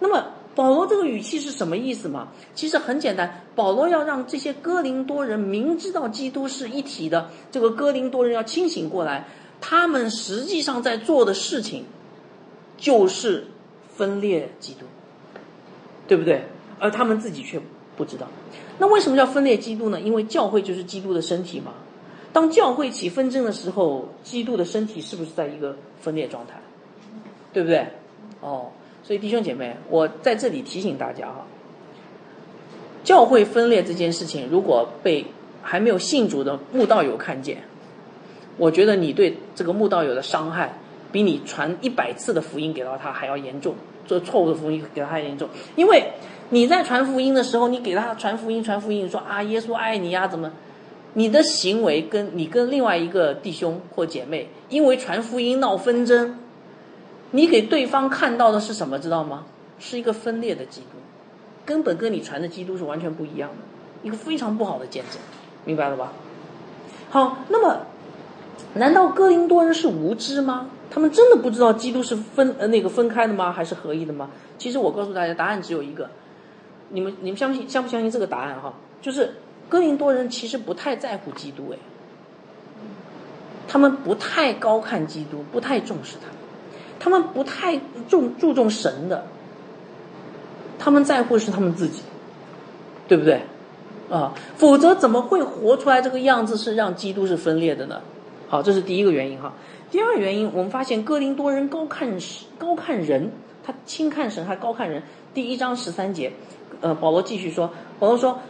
[0.00, 0.24] 那么
[0.56, 2.28] 保罗这个语气是什么意思嘛？
[2.56, 9.28] 其实很简单，保罗要让这些哥林多人明知道基督是一体的，这个哥林多人要清醒过来。
[9.60, 11.84] 他们实际上在做的事情，
[12.76, 13.46] 就是
[13.96, 14.86] 分裂基督，
[16.08, 16.44] 对不对？
[16.78, 17.60] 而他们自己却
[17.96, 18.26] 不知道。
[18.78, 20.00] 那为什么叫分裂基督呢？
[20.00, 21.74] 因为教会就是基督的身体嘛。
[22.32, 26.54] 当教会起纷争的时候，基督的身体是不是在一个分裂状态？
[27.52, 27.86] 对不对？
[28.40, 28.70] 哦，
[29.02, 31.44] 所以弟兄姐妹，我在这里提醒大家哈，
[33.04, 35.26] 教会分裂这件事情，如果被
[35.62, 37.62] 还没有信主的慕道友看见。
[38.56, 40.74] 我觉得你对这个慕道友的伤害，
[41.10, 43.74] 比你传一百次的福音给到他还要严重，
[44.06, 45.48] 做错误的福音给他还严重。
[45.76, 46.12] 因为
[46.50, 50.52] 你在传福音的时候，你给他传福音，传福音说啊，耶稣爱你呀，怎么？
[51.14, 56.38] 你的行为跟你跟另外一个弟兄或姐妹，因为传福音闹纷争，
[57.32, 58.98] 你给对方看到的是什么？
[58.98, 59.44] 知道吗？
[59.78, 60.98] 是一个分裂的基督，
[61.64, 65.20] 根本跟你传的基督是完全不一样的，一个非常不好的见证，
[65.64, 66.12] 明白了吧？
[67.08, 67.78] 好，那么。
[68.74, 70.66] 难道哥林多人是无知吗？
[70.90, 73.52] 他们真的不知道基督是分呃那个分开的吗？
[73.52, 74.30] 还是合一的吗？
[74.58, 76.10] 其实我告诉大家，答案只有一个。
[76.90, 78.74] 你们你们相信相不相信这个答案哈？
[79.00, 79.34] 就是
[79.68, 81.78] 哥林多人其实不太在乎基督哎，
[83.68, 86.26] 他们不太高看基督，不太重视他，
[86.98, 89.24] 他们不太重注重神的，
[90.78, 92.02] 他们在乎的是他们自己，
[93.06, 93.42] 对不对？
[94.10, 98.00] 啊，否则怎么会活出来这个样子是让基督是分裂的呢？
[98.50, 99.52] 好，这是第一个原因哈。
[99.92, 102.18] 第二个原因，我们发现哥林多人高看
[102.58, 103.30] 高看人，
[103.62, 105.04] 他轻看神，还高看人。
[105.32, 106.32] 第一章十三节，
[106.80, 107.70] 呃，保罗继续说，
[108.00, 108.40] 保罗说，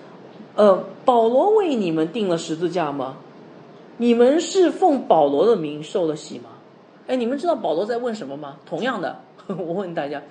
[0.56, 3.18] 呃，保罗为你们定了十字架吗？
[3.98, 6.44] 你们是奉保罗的名受了洗吗？
[7.06, 8.56] 哎，你们知道保罗在问什么吗？
[8.64, 10.22] 同样的， 我问大家，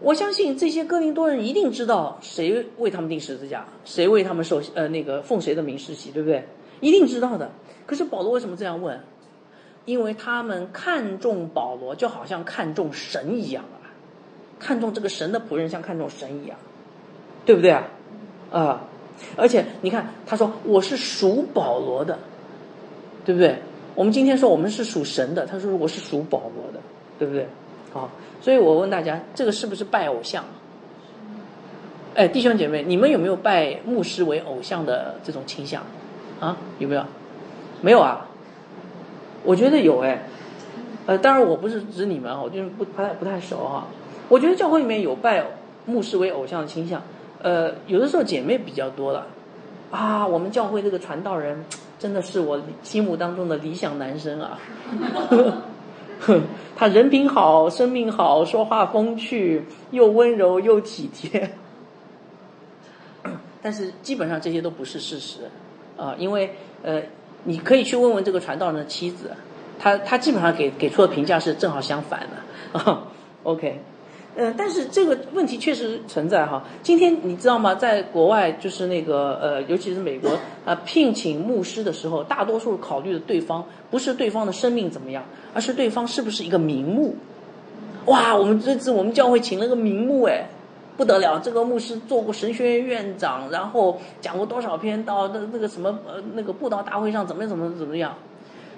[0.00, 6.46] 我相信这些哥林多人一定知道谁为他们定十字架，谁为他们受呃那个奉谁的名施洗，对不对？
[6.78, 7.50] 一定知道的。
[7.86, 9.00] 可是保罗为什么这样问？
[9.84, 13.90] 因为他们看重保罗，就好像看重神一样啊，
[14.60, 16.56] 看重这个神的仆人像看重神一样，
[17.44, 17.88] 对不对啊？
[18.52, 18.84] 啊！
[19.36, 22.18] 而且你看，他说我是属保罗的，
[23.24, 23.58] 对不对？
[23.94, 26.80] 我们今天说我们是属神的，他说我是属保罗的，
[27.18, 27.46] 对不对？
[27.92, 28.08] 好，
[28.40, 30.44] 所以我问大家，这个是不是拜偶像？
[32.14, 35.82] 哎，弟兄姐妹，你们有没有拜牧师为偶像的这种倾向？
[36.38, 37.04] 啊，有没有？
[37.82, 38.26] 没有啊，
[39.44, 40.22] 我觉得有哎，
[41.04, 43.88] 呃，当然我不是指你们啊，我就是不不太不太熟哈。
[44.28, 45.44] 我觉得教会里面有拜
[45.84, 47.02] 牧师为偶像的倾向，
[47.42, 49.26] 呃，有的时候姐妹比较多了，
[49.90, 51.64] 啊，我们教会这个传道人
[51.98, 54.58] 真的是我心目当中的理想男生啊，
[56.76, 61.50] 他人品好，生命好，说话风趣，又温柔又体贴，
[63.60, 65.50] 但是基本上这些都不是事实。
[65.96, 66.54] 啊，因为
[66.84, 67.02] 呃。
[67.44, 69.30] 你可以去问问这个传道人的妻子，
[69.78, 72.98] 他他基本上给给出的评价是正好相反的。
[73.42, 73.80] OK，
[74.36, 76.62] 嗯，但是这个问题确实存在哈。
[76.82, 77.74] 今天你知道吗？
[77.74, 80.30] 在国外就是那个呃，尤其是美国
[80.64, 87.16] 啊，聘请牧师的时候，大多数考虑的对方不是对方的生命怎么样，而是对方是不是一个名目。
[88.06, 90.48] 哇，我们这次我们教会请了个名目哎。
[91.02, 98.14] 不得了，这个牧师做过神学院院长，然后讲过多少篇到那那个什么呃那个布道大会上怎么怎么怎么样，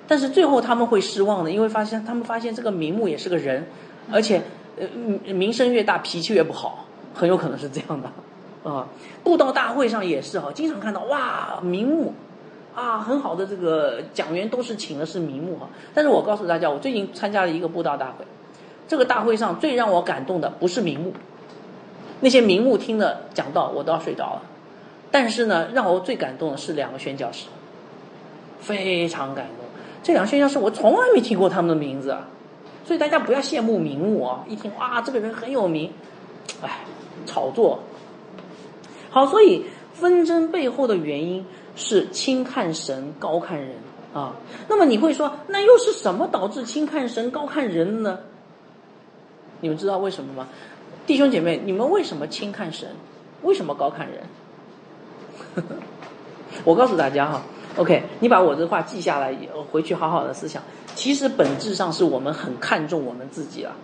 [0.08, 3.66] 但是最后他们会失望的，因为发现他们发现这个名目也是个人，
[4.10, 4.40] 而且
[4.80, 4.86] 呃
[5.34, 8.10] 名声越大脾气越不好，很有可能是这样的
[8.70, 8.88] 啊。
[9.22, 12.14] 布道大会上也是哈，经常看到哇名目
[12.74, 18.24] 啊很好的这个讲员都是请的是名目哈，但是我告诉大家，我最近参加了一个布道大会，
[18.88, 21.12] 这个大会上最让我感动的不是名目。
[22.24, 24.42] 那些名目听的讲道，我都要睡着了。
[25.10, 27.48] 但是呢，让我最感动的是两个宣教师，
[28.60, 29.66] 非常感动。
[30.02, 32.16] 这两个宣教师我从来没听过他们的名字，
[32.86, 34.42] 所以大家不要羡慕名目啊！
[34.48, 35.92] 一听哇，这个人很有名，
[36.62, 36.80] 哎，
[37.26, 37.80] 炒作。
[39.10, 41.44] 好，所以纷争背后的原因
[41.76, 43.72] 是轻看神，高看人
[44.14, 44.32] 啊。
[44.66, 48.18] 那么你会说，那又是什么导致轻看神，高看人呢？
[49.60, 50.48] 你们知道为什么吗？
[51.06, 52.88] 弟兄姐妹，你们为什么轻看神？
[53.42, 54.22] 为什么高看人？
[56.64, 57.42] 我告诉大家哈
[57.76, 59.36] ，OK，你把我这话记下来，
[59.70, 60.62] 回去好好的思想。
[60.94, 63.76] 其实本质上是我们很看重我们自己啊，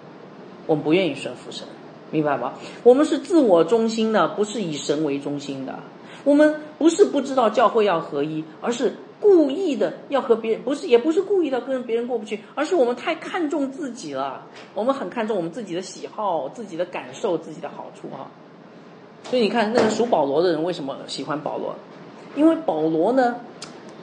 [0.66, 1.66] 我们不愿意顺服神，
[2.10, 2.54] 明白吗？
[2.84, 5.78] 我们是自我中心的，不是以神为中心的。
[6.24, 14.46] 我们不是不知道教会要合一，而是故意的要和别人，不是也不是故意的跟别人过不去，而是我们太看重自己了。
[14.74, 18.30] 我们很看重我们自己的喜好、自己的感受、自己的好处啊。
[19.24, 21.74] 所以你看，那个属保罗的人为什么喜欢保罗？
[22.34, 23.36] 因为保罗呢，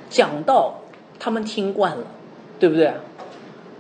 [0.09, 0.75] 讲到
[1.17, 2.05] 他们听惯了，
[2.59, 2.93] 对不对？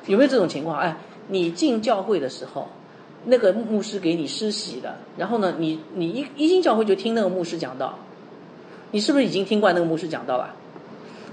[0.07, 0.79] 有没有这种情况？
[0.79, 2.67] 哎，你进教会的时候，
[3.25, 7.99] 那个牧师给你施洗的，然后呢，你你一一进教会就听那个牧师讲道，
[8.89, 10.55] 你是不是已经听惯那个牧师讲道了？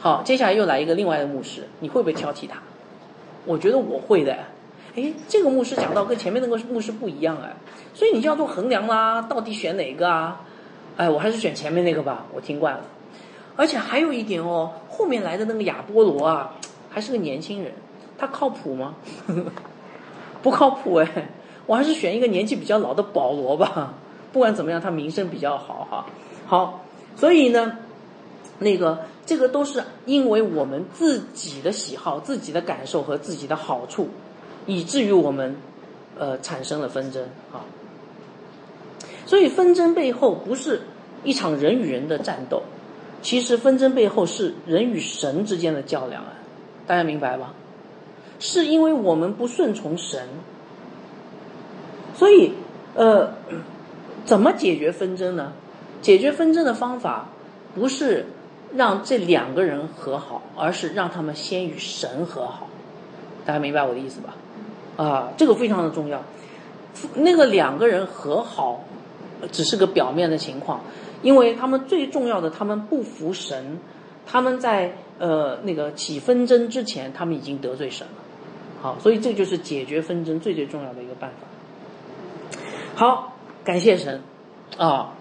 [0.05, 2.59] 好，接下来又来一个另外的牧师，你会不会挑剔他？
[3.46, 4.36] 我觉得我会的。
[4.94, 7.57] 哎，这个牧师讲到跟前面那个牧师不一样哎，
[7.94, 10.42] 所以你就要做衡量啦，到底选哪个啊？
[10.98, 12.80] 哎，我还是选前面那个吧，我听惯了。
[13.57, 16.52] 而且还有一点哦，后面来的那个亚波罗啊，
[16.90, 17.72] 还是个年轻人，
[18.18, 18.96] 他靠谱吗？
[20.42, 21.30] 不靠谱哎，
[21.64, 23.94] 我还是选一个年纪比较老的保罗吧。
[24.34, 26.05] 不管怎么样，他名声比较好哈。
[26.46, 26.84] 好，
[27.16, 27.78] 所以呢，
[28.59, 34.08] 那个这个都是因为我们自己的喜好、自己的感受和自己的好处。
[34.66, 35.56] 以至于我们，
[36.18, 37.22] 呃，产生了纷争
[37.52, 37.64] 啊。
[39.26, 40.80] 所以纷争背后不是
[41.22, 42.62] 一场人与人的战斗，
[43.22, 46.32] 其实纷争背后是人与神之间的较量啊。
[46.86, 47.54] 大家明白吧？
[48.40, 50.28] 是因为我们不顺从神，
[52.14, 52.52] 所以
[52.94, 53.32] 呃，
[54.24, 55.52] 怎么解决纷争呢？
[56.02, 57.28] 解决纷争的方法
[57.74, 58.26] 不是
[58.76, 62.68] 让这两个人和好，而是让他们先与神和好。
[63.44, 64.34] 大家明白我的意思吧？
[64.96, 66.22] 啊，这个非常的重要。
[67.14, 68.84] 那个两个人和好，
[69.50, 70.80] 只是个表面的情况，
[71.22, 73.78] 因为他们最重要的，他们不服神，
[74.26, 78.12] 他们在呃那个起纷争之前，他们已经得罪神了。
[78.80, 81.46] 好，所以这就是解决纷争最最重要的一个办法。
[82.94, 83.32] 好，
[83.64, 84.22] 感谢神
[84.78, 85.14] 啊，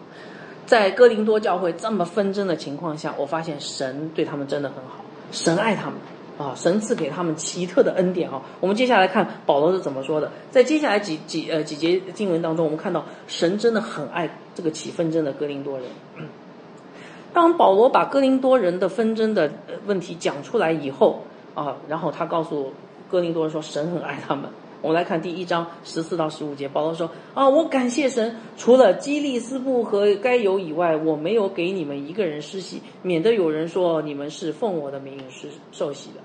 [0.74, 5.99] 在哥林多教会这么纷争的情况下，我发现神对他们真的很好，神爱他们。
[6.36, 8.41] 啊，神赐给他们奇特的恩典啊！
[8.59, 10.32] 我们接下来看保罗是怎么说的。
[10.49, 15.86] 在接下来几几呃几节经文当中，我们看到神真的很爱这个起纷争的哥林多人。
[17.36, 19.51] 当保罗把哥林多人的纷争的
[19.86, 21.21] 问题讲出来以后
[21.53, 22.74] 啊，然后他告诉
[23.11, 24.49] 哥林多人说，神很爱他们。
[24.84, 36.15] 我们来看第一章十四到十五节，保罗说啊，我感谢神，除了基利斯布和该有以外，我没有给你们一个人施洗，免得有人说你们是奉我的名是受洗的。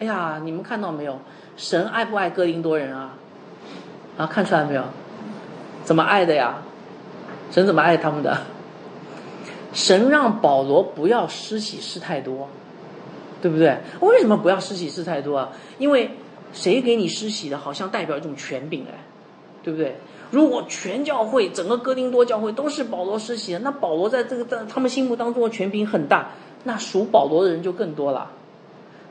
[0.00, 1.18] 哎呀，你们看到没有？
[1.56, 3.14] 神爱不爱哥林多人啊？
[4.18, 4.84] 啊，看出来没有？
[5.82, 6.58] 怎么爱的呀？
[7.50, 8.36] 神怎么爱他们的？
[9.72, 12.50] 神让保罗不要施洗施太多，
[13.40, 13.78] 对不对？
[14.00, 15.48] 为什么不要施洗施太多啊？
[15.78, 16.10] 因为。
[16.54, 19.04] 谁给你施洗的，好像代表一种权柄哎，
[19.62, 19.96] 对不对？
[20.30, 26.30] 如果全教会整个哥林多教会都是保罗施洗的，那保罗在这个在他们心目当中的权柄很大，
[26.64, 28.30] 那属保罗的人就更多了，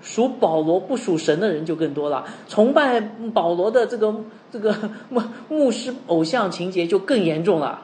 [0.01, 2.99] 属保罗不属神的人就更多了，崇拜
[3.33, 4.15] 保罗的这个
[4.51, 4.75] 这个
[5.09, 7.81] 牧牧师偶像情节就更严重了，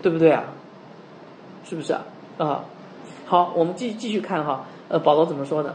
[0.00, 0.44] 对不对啊？
[1.68, 2.04] 是不是啊？
[2.38, 2.64] 啊，
[3.26, 5.74] 好，我们继继续看哈，呃，保罗怎么说的？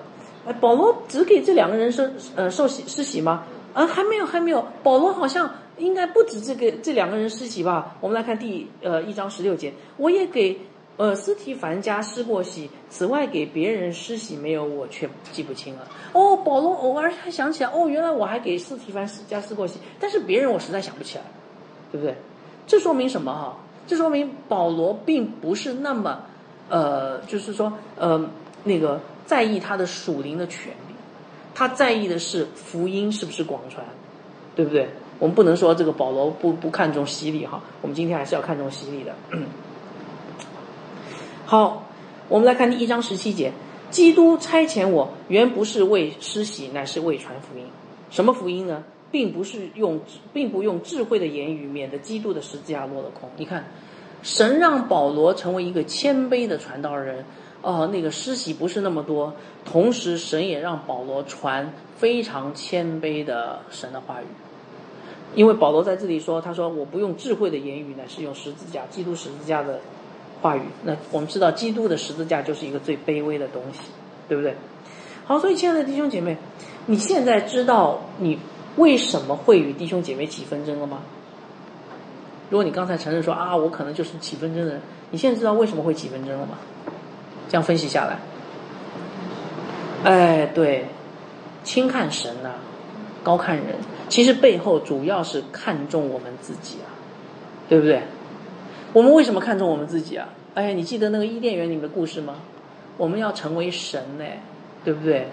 [0.53, 2.03] 保罗只给这两个人受
[2.35, 3.43] 呃受洗施洗吗？
[3.73, 4.65] 啊，还没有，还没有。
[4.81, 7.95] 保罗好像应该不止这个这两个人施洗吧？
[8.01, 10.59] 我们来看第呃一章十六节，我也给
[10.97, 14.65] 呃斯提凡家施过洗，此外给别人施洗没有？
[14.65, 15.87] 我却记不清了。
[16.13, 21.23] 哦，保罗偶尔还想起来，哦，原来我还给斯提凡家施过洗，但是别人我实在想不起来，
[21.91, 22.15] 对不对？
[22.65, 23.55] 这说明什么哈？
[23.85, 26.21] 这说明保罗并不是那么
[26.69, 28.27] 呃，就是说呃
[28.63, 28.99] 那个。
[29.29, 30.95] 在意他的属灵的权利，
[31.53, 33.85] 他在意的是福音是不是广传，
[34.55, 34.89] 对不对？
[35.19, 39.13] 我们不能说这个保罗不不看重洗礼哈，我们今天还是要看重洗礼的。
[41.45, 41.83] 好，
[42.27, 43.51] 我们来看第一章十七节，
[43.91, 47.65] 基督差遣我，原不是为施洗，乃是为传福音。
[48.09, 48.83] 什么福音呢？
[49.11, 50.01] 并不是用，
[50.33, 53.29] 并不用智慧的言语，免得基督的十字架落了空。
[53.37, 53.65] 你看，
[54.23, 57.23] 神让保罗成为一个谦卑的传道人。
[57.61, 59.33] 哦，那个施洗不是那么多，
[59.65, 64.25] 同时神也让保罗传非常谦卑的神的话语，
[65.35, 69.81] 因为保罗在这里说，他说我不用智慧的言语呢，是用十字架，基督十字架的
[70.41, 70.61] 话语。
[70.83, 73.79] 那我们知道，基督的十字架就是一个最卑微的东西，
[74.29, 74.55] 对不对？
[75.25, 76.37] 好，所以亲爱的弟兄姐妹，
[76.85, 78.39] 你现在知道你
[78.77, 81.01] 为什么会与弟兄姐妹起纷争了吗？
[82.49, 84.81] 如果你刚才承认说啊，我可能就是起纷争的人，
[85.11, 86.57] 你现在知道为什么会起纷争了吗？
[87.49, 88.19] 这样分析下来，
[90.03, 90.85] 哎，对，
[91.63, 92.51] 轻看神呐，
[93.23, 93.75] 高看人，
[94.07, 96.87] 其实背后主要是看重我们自己啊，
[97.67, 98.03] 对不对？
[98.93, 100.29] 我们为什么看重我们自己啊？
[100.53, 102.35] 哎，你记得那个伊甸园里面的故事吗？
[102.97, 104.25] 我们要成为神呢，
[104.85, 105.27] 对不对？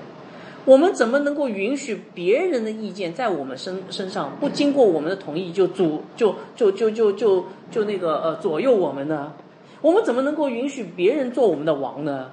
[0.65, 9.33] 我们怎么能够允许别人的意见在我们身身上不经过我们的同意就主就就就就就就那个呃左右我们呢？
[9.81, 12.33] 我们怎么能够允许别人做我们的王呢？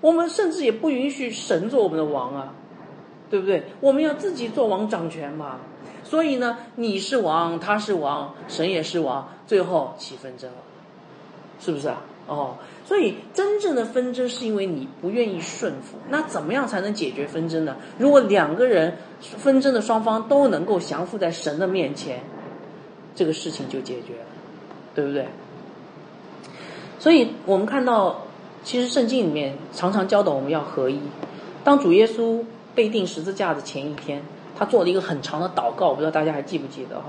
[0.00, 2.54] 我们甚至也不允许神做我们的王啊，
[3.28, 3.64] 对不对？
[3.80, 5.58] 我们要自己做王掌权嘛。
[6.02, 10.56] 所以呢，你是王，他是王，神也是王，最后起纷争了，
[11.60, 12.02] 是不是啊？
[12.26, 12.56] 哦。
[12.86, 15.96] 所以，真正的纷争是因为你不愿意顺服。
[16.08, 17.76] 那怎么样才能解决纷争呢？
[17.98, 22.20] 如果两个人纷争的双方都能够降服在神的面前，
[23.14, 24.26] 这个事情就解决了，
[24.92, 25.28] 对不对？
[27.00, 28.20] 所以我们看到，
[28.62, 31.00] 其实圣经里面常常教导我们要合一。
[31.64, 32.44] 当主耶稣
[32.74, 34.22] 被钉十字架的前一天，
[34.56, 37.06] 他做了一个很长的祷告，我不知道大家还记不记得哈？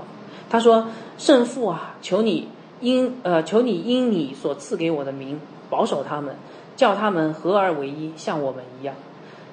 [0.50, 2.48] 他说：“圣父啊，求你
[2.80, 5.38] 因呃，求你因你所赐给我的名。”
[5.70, 6.36] 保守他们，
[6.76, 8.94] 叫他们合而为一，像我们一样。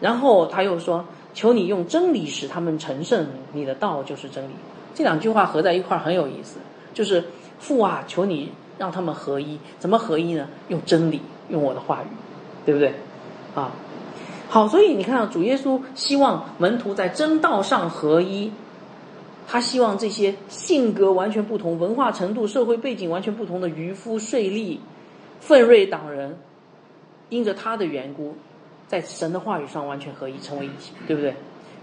[0.02, 4.52] 然后他又说：“求你用真理使他们成圣，你的道就是真理。”
[4.94, 6.60] 这两句话合在一块儿很有意思，
[6.94, 7.24] 就是
[7.58, 9.60] 父啊，求你让他们合一。
[9.78, 10.48] 怎么合一呢？
[10.70, 12.08] 用真理，用我的话语，
[12.66, 12.96] 对不对？
[13.54, 13.72] 啊，
[14.50, 18.52] 好，所以你看到主耶稣希望门徒在真道上合一，
[19.48, 24.80] 他希望这些性格完全不同、文化程度、社会背景完全不同的渔夫、税吏。
[25.42, 26.38] 奋锐党人，
[27.30, 28.36] 因着他的缘故，
[28.90, 31.34] 在神的话语上完全合一，成为一体，对不对？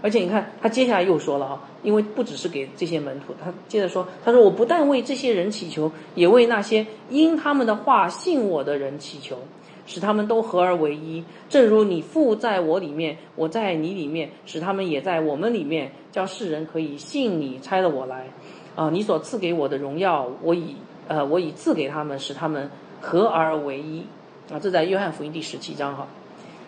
[0.01, 9.37] 而且你看，他接下来又说了啊，因为不只是给这些门徒，他接着说，他说我不但为这些人祈求，也为那些因他们的话信我的人祈求，
[9.85, 18.27] 使他们都合而为一，正如你父在我里面，我在你里面，使他们也在我们里面，叫世人可以信你差了我来，
[18.75, 20.75] 啊，你所赐给我的荣耀，我以
[21.07, 22.69] 呃我以赐给他们，使他们。
[22.99, 24.03] 合而为一
[24.51, 26.07] 啊，这在约翰福音第十七章哈，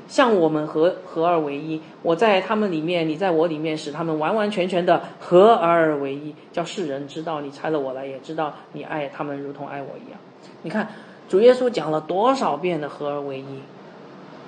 [0.10, 10.20] 像我们合合而为一，我在他们里面，你在我里面，使他们完完全全的合而为一，叫世人知道你拆了我来，也知道你爱他们如同爱我一样。
[10.64, 10.90] 你看
[11.30, 13.62] 主耶稣讲了多少遍的合而为一，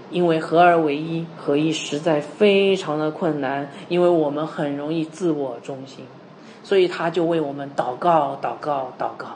[0.09, 6.05] 因为合而为一合一实在非常的困难，因为我们很容易自我中心，
[6.63, 9.27] 所以他就为我们祷告祷告祷告，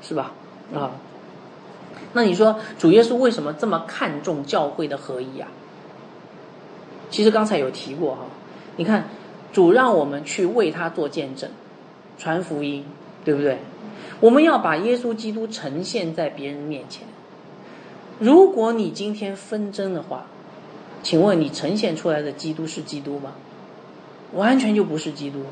[0.00, 0.30] 是吧？
[0.72, 0.92] 啊。
[2.12, 5.48] 那你说主耶稣为什么这么看重教会的合一啊？
[7.10, 8.26] 其实刚才有提过哈，
[8.76, 9.08] 你看
[9.52, 11.50] 主让我们去为他做见证，
[12.18, 12.84] 传福音，
[13.24, 13.58] 对不对？
[14.20, 17.06] 我们要把耶稣基督呈现在别人面前。
[18.18, 20.26] 如果你今天纷争的话，
[21.02, 23.32] 请问你呈现出来的基督是基督吗？
[24.32, 25.42] 完全就不是基督。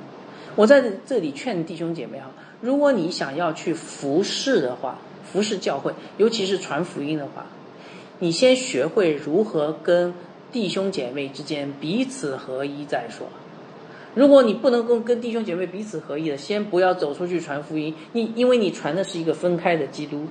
[0.56, 2.30] 我在这里劝弟兄姐妹哈，
[2.60, 4.98] 如果你想要去服侍的话。
[5.32, 7.46] 服侍教会，尤其是传福音的话，
[8.20, 10.14] 你先学会如何跟
[10.54, 13.26] 弟兄姐妹之间彼此合一再说。
[14.14, 20.28] 如果你不能够跟弟兄姐妹彼此合一的，先不要走出去传福音，你因为你传的是一个分开的基督。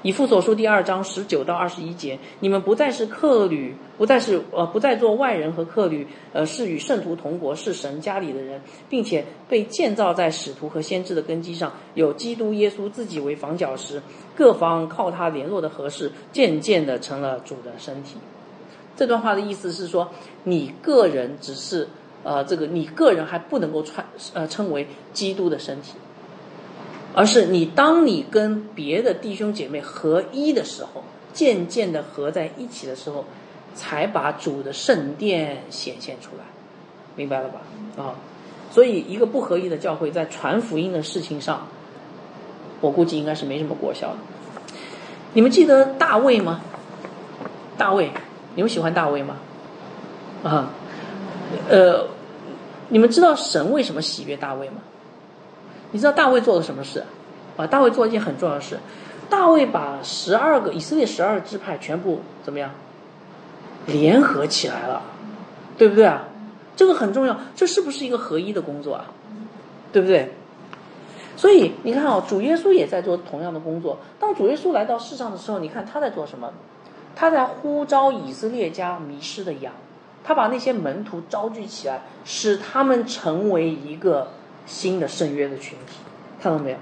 [0.00, 14.00] 以父所书第二章十九到二十一节，你们不再是客旅，不再是呃，不再做外人和客旅，呃，是与圣徒同国，是神家里的人，并且被建造在使徒和先知的根基上，有基督耶稣自己为房角石，
[14.34, 18.16] 各方靠他联络的合适，渐渐的成了主的身体。
[19.00, 20.10] 这段话的意思是说，
[20.44, 21.88] 你个人只是
[22.22, 25.94] 呃，这个你个人还不能够传呃称为基督的身体。
[27.14, 33.24] 而是你，当你跟别的弟兄姐妹合一的时候，渐渐的合在一起的时候，
[33.74, 36.44] 才把主的圣殿显现出来，
[37.16, 37.62] 明白了吧？
[37.96, 38.16] 啊，
[38.70, 41.66] 所以一个不合一的教会，在传福音的事情上，
[42.82, 44.18] 我估计应该是没什么果效的。
[45.32, 46.60] 你们记得大卫吗？
[47.78, 48.10] 大卫，
[48.54, 49.36] 你们喜欢大卫吗？
[50.42, 50.70] 啊，
[51.68, 52.06] 呃，
[52.88, 54.76] 你们知道神为什么喜悦大卫吗？
[55.92, 57.04] 你知道大卫做了什么事？
[57.56, 58.78] 啊，大卫做了一件很重要的事。
[59.28, 62.70] 大卫把十二个以色列十二支派全部怎么样
[63.86, 65.02] 联合起来了，
[65.78, 66.24] 对不对啊？
[66.74, 69.06] 这个很重要，这是不是一个合一的工作啊？
[69.92, 70.34] 对不对？
[71.36, 73.98] 所以你看哦，主耶稣也在做同样的工作。
[74.18, 76.52] 当主耶稣来到世上的时候，你看他在做什么？
[77.14, 79.72] 他在呼召以色列家迷失的羊，
[80.24, 84.28] 他把那些门徒招聚起来，使他们成为一个。
[84.66, 85.96] 新的圣约的群体，
[86.40, 86.76] 看到没有？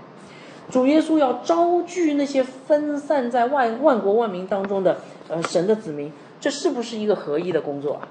[0.70, 4.98] 主耶稣要招聚那些分散在万万国万民当中的
[5.28, 8.08] 呃神的子民，这是不是一个合一的工作啊？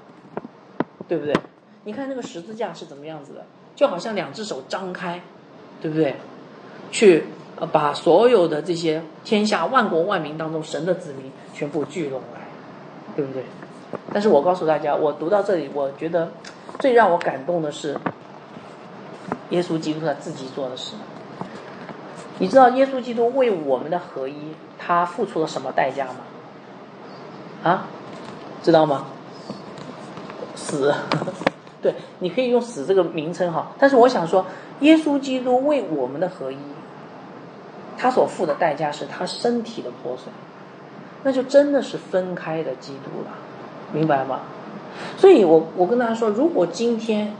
[1.06, 1.32] 对不对？
[1.84, 3.44] 你看那个十字架是怎么样子的？
[3.76, 5.22] 就好像两只手张开，
[5.80, 6.16] 对不对？
[6.90, 7.24] 去
[7.60, 12.40] 呃把所有的这些天下万国万民当中神的子民全部聚拢来，
[13.16, 13.44] 对不对？
[14.12, 16.30] 但是我告诉大家，我读到这里，我觉得
[16.78, 17.96] 最让我感动的是
[19.50, 20.94] 耶稣基督他自己做的事。
[22.38, 26.14] 你知道耶稣基督为我们的合一，他付出了什么代价吗？
[27.64, 27.88] 啊，
[28.62, 29.06] 知道吗？
[30.54, 30.94] 死，
[31.82, 33.72] 对，你可以用“死”这个名称哈。
[33.78, 34.44] 但是我想说，
[34.80, 36.58] 耶稣基督为我们的合一，
[37.98, 40.32] 他所付的代价是他身体的破碎，
[41.24, 43.32] 那就真的是分开的基督了，
[43.92, 44.42] 明白吗？
[45.16, 47.34] 所以我我跟大家说，如果今天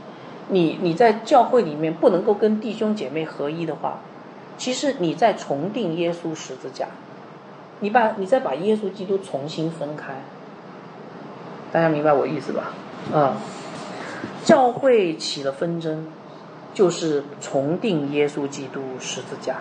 [0.49, 3.99] 你你在教会里面不能够跟弟兄姐妹合一的话，
[4.57, 6.87] 其实你在重定耶稣十字架，
[7.79, 10.13] 你把你再把耶稣基督重新分开，
[11.71, 12.73] 大家明白我意思吧？
[13.13, 13.37] 啊，
[14.43, 16.07] 教会起了纷争，
[16.73, 19.57] 就是重定耶稣基督十字架。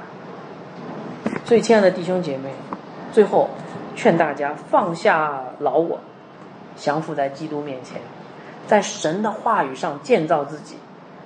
[1.49, 2.51] 所以，亲爱的弟兄姐妹，
[3.11, 3.49] 最后
[3.97, 5.99] 劝大家放下老我，
[6.77, 8.03] 降服在基督面前，
[8.67, 10.77] 在神的话语上建造自己，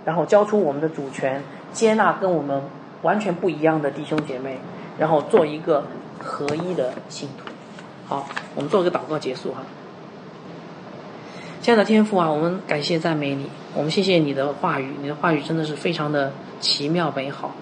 [0.05, 1.43] 然后交出我们的主权，
[1.73, 2.63] 接纳跟我们。
[3.03, 4.59] 完全不一样的弟兄姐妹，
[4.97, 5.85] 然后做一个
[6.21, 7.51] 合一的信徒。
[8.07, 9.63] 好，我们做个祷告结束哈。
[11.61, 17.57] 亲爱的天父啊，我们感谢赞美你，我们谢谢你的话语，你的话语真的是非常的奇妙美好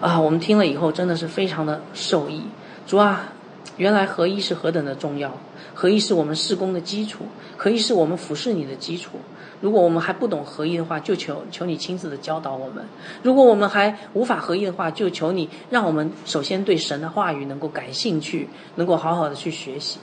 [0.00, 0.18] 啊！
[0.18, 2.42] 我们听了以后真的是非常的受益。
[2.86, 3.32] 主啊，
[3.76, 5.32] 原来合一是何等的重要，
[5.74, 7.24] 合一是我们事工的基础，
[7.56, 9.18] 合一是我们服侍你的基础。
[9.60, 12.82] 如果我们还不懂合一的话，就求求你亲自的教导我们；
[13.22, 19.98] 如果我们还无法合一的话，就求你让我们首先对神的话语能够感兴趣，能够好好的去学习，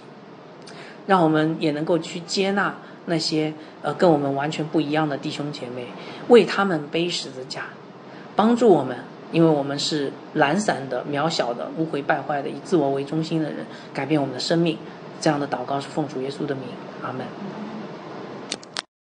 [1.07, 2.75] 让我们也能够去接纳
[3.07, 5.87] 那些呃跟我们完全不一样的弟兄姐妹，
[6.27, 7.63] 为他们背十字架，
[8.35, 8.97] 帮助我们，
[9.31, 14.77] 因为我们是懒散的、渺小的、污秽败坏的、以自我为中心的人，改变我们的生命。
[15.19, 16.65] 这样的祷告是奉主耶稣的名，
[17.01, 17.25] 阿门。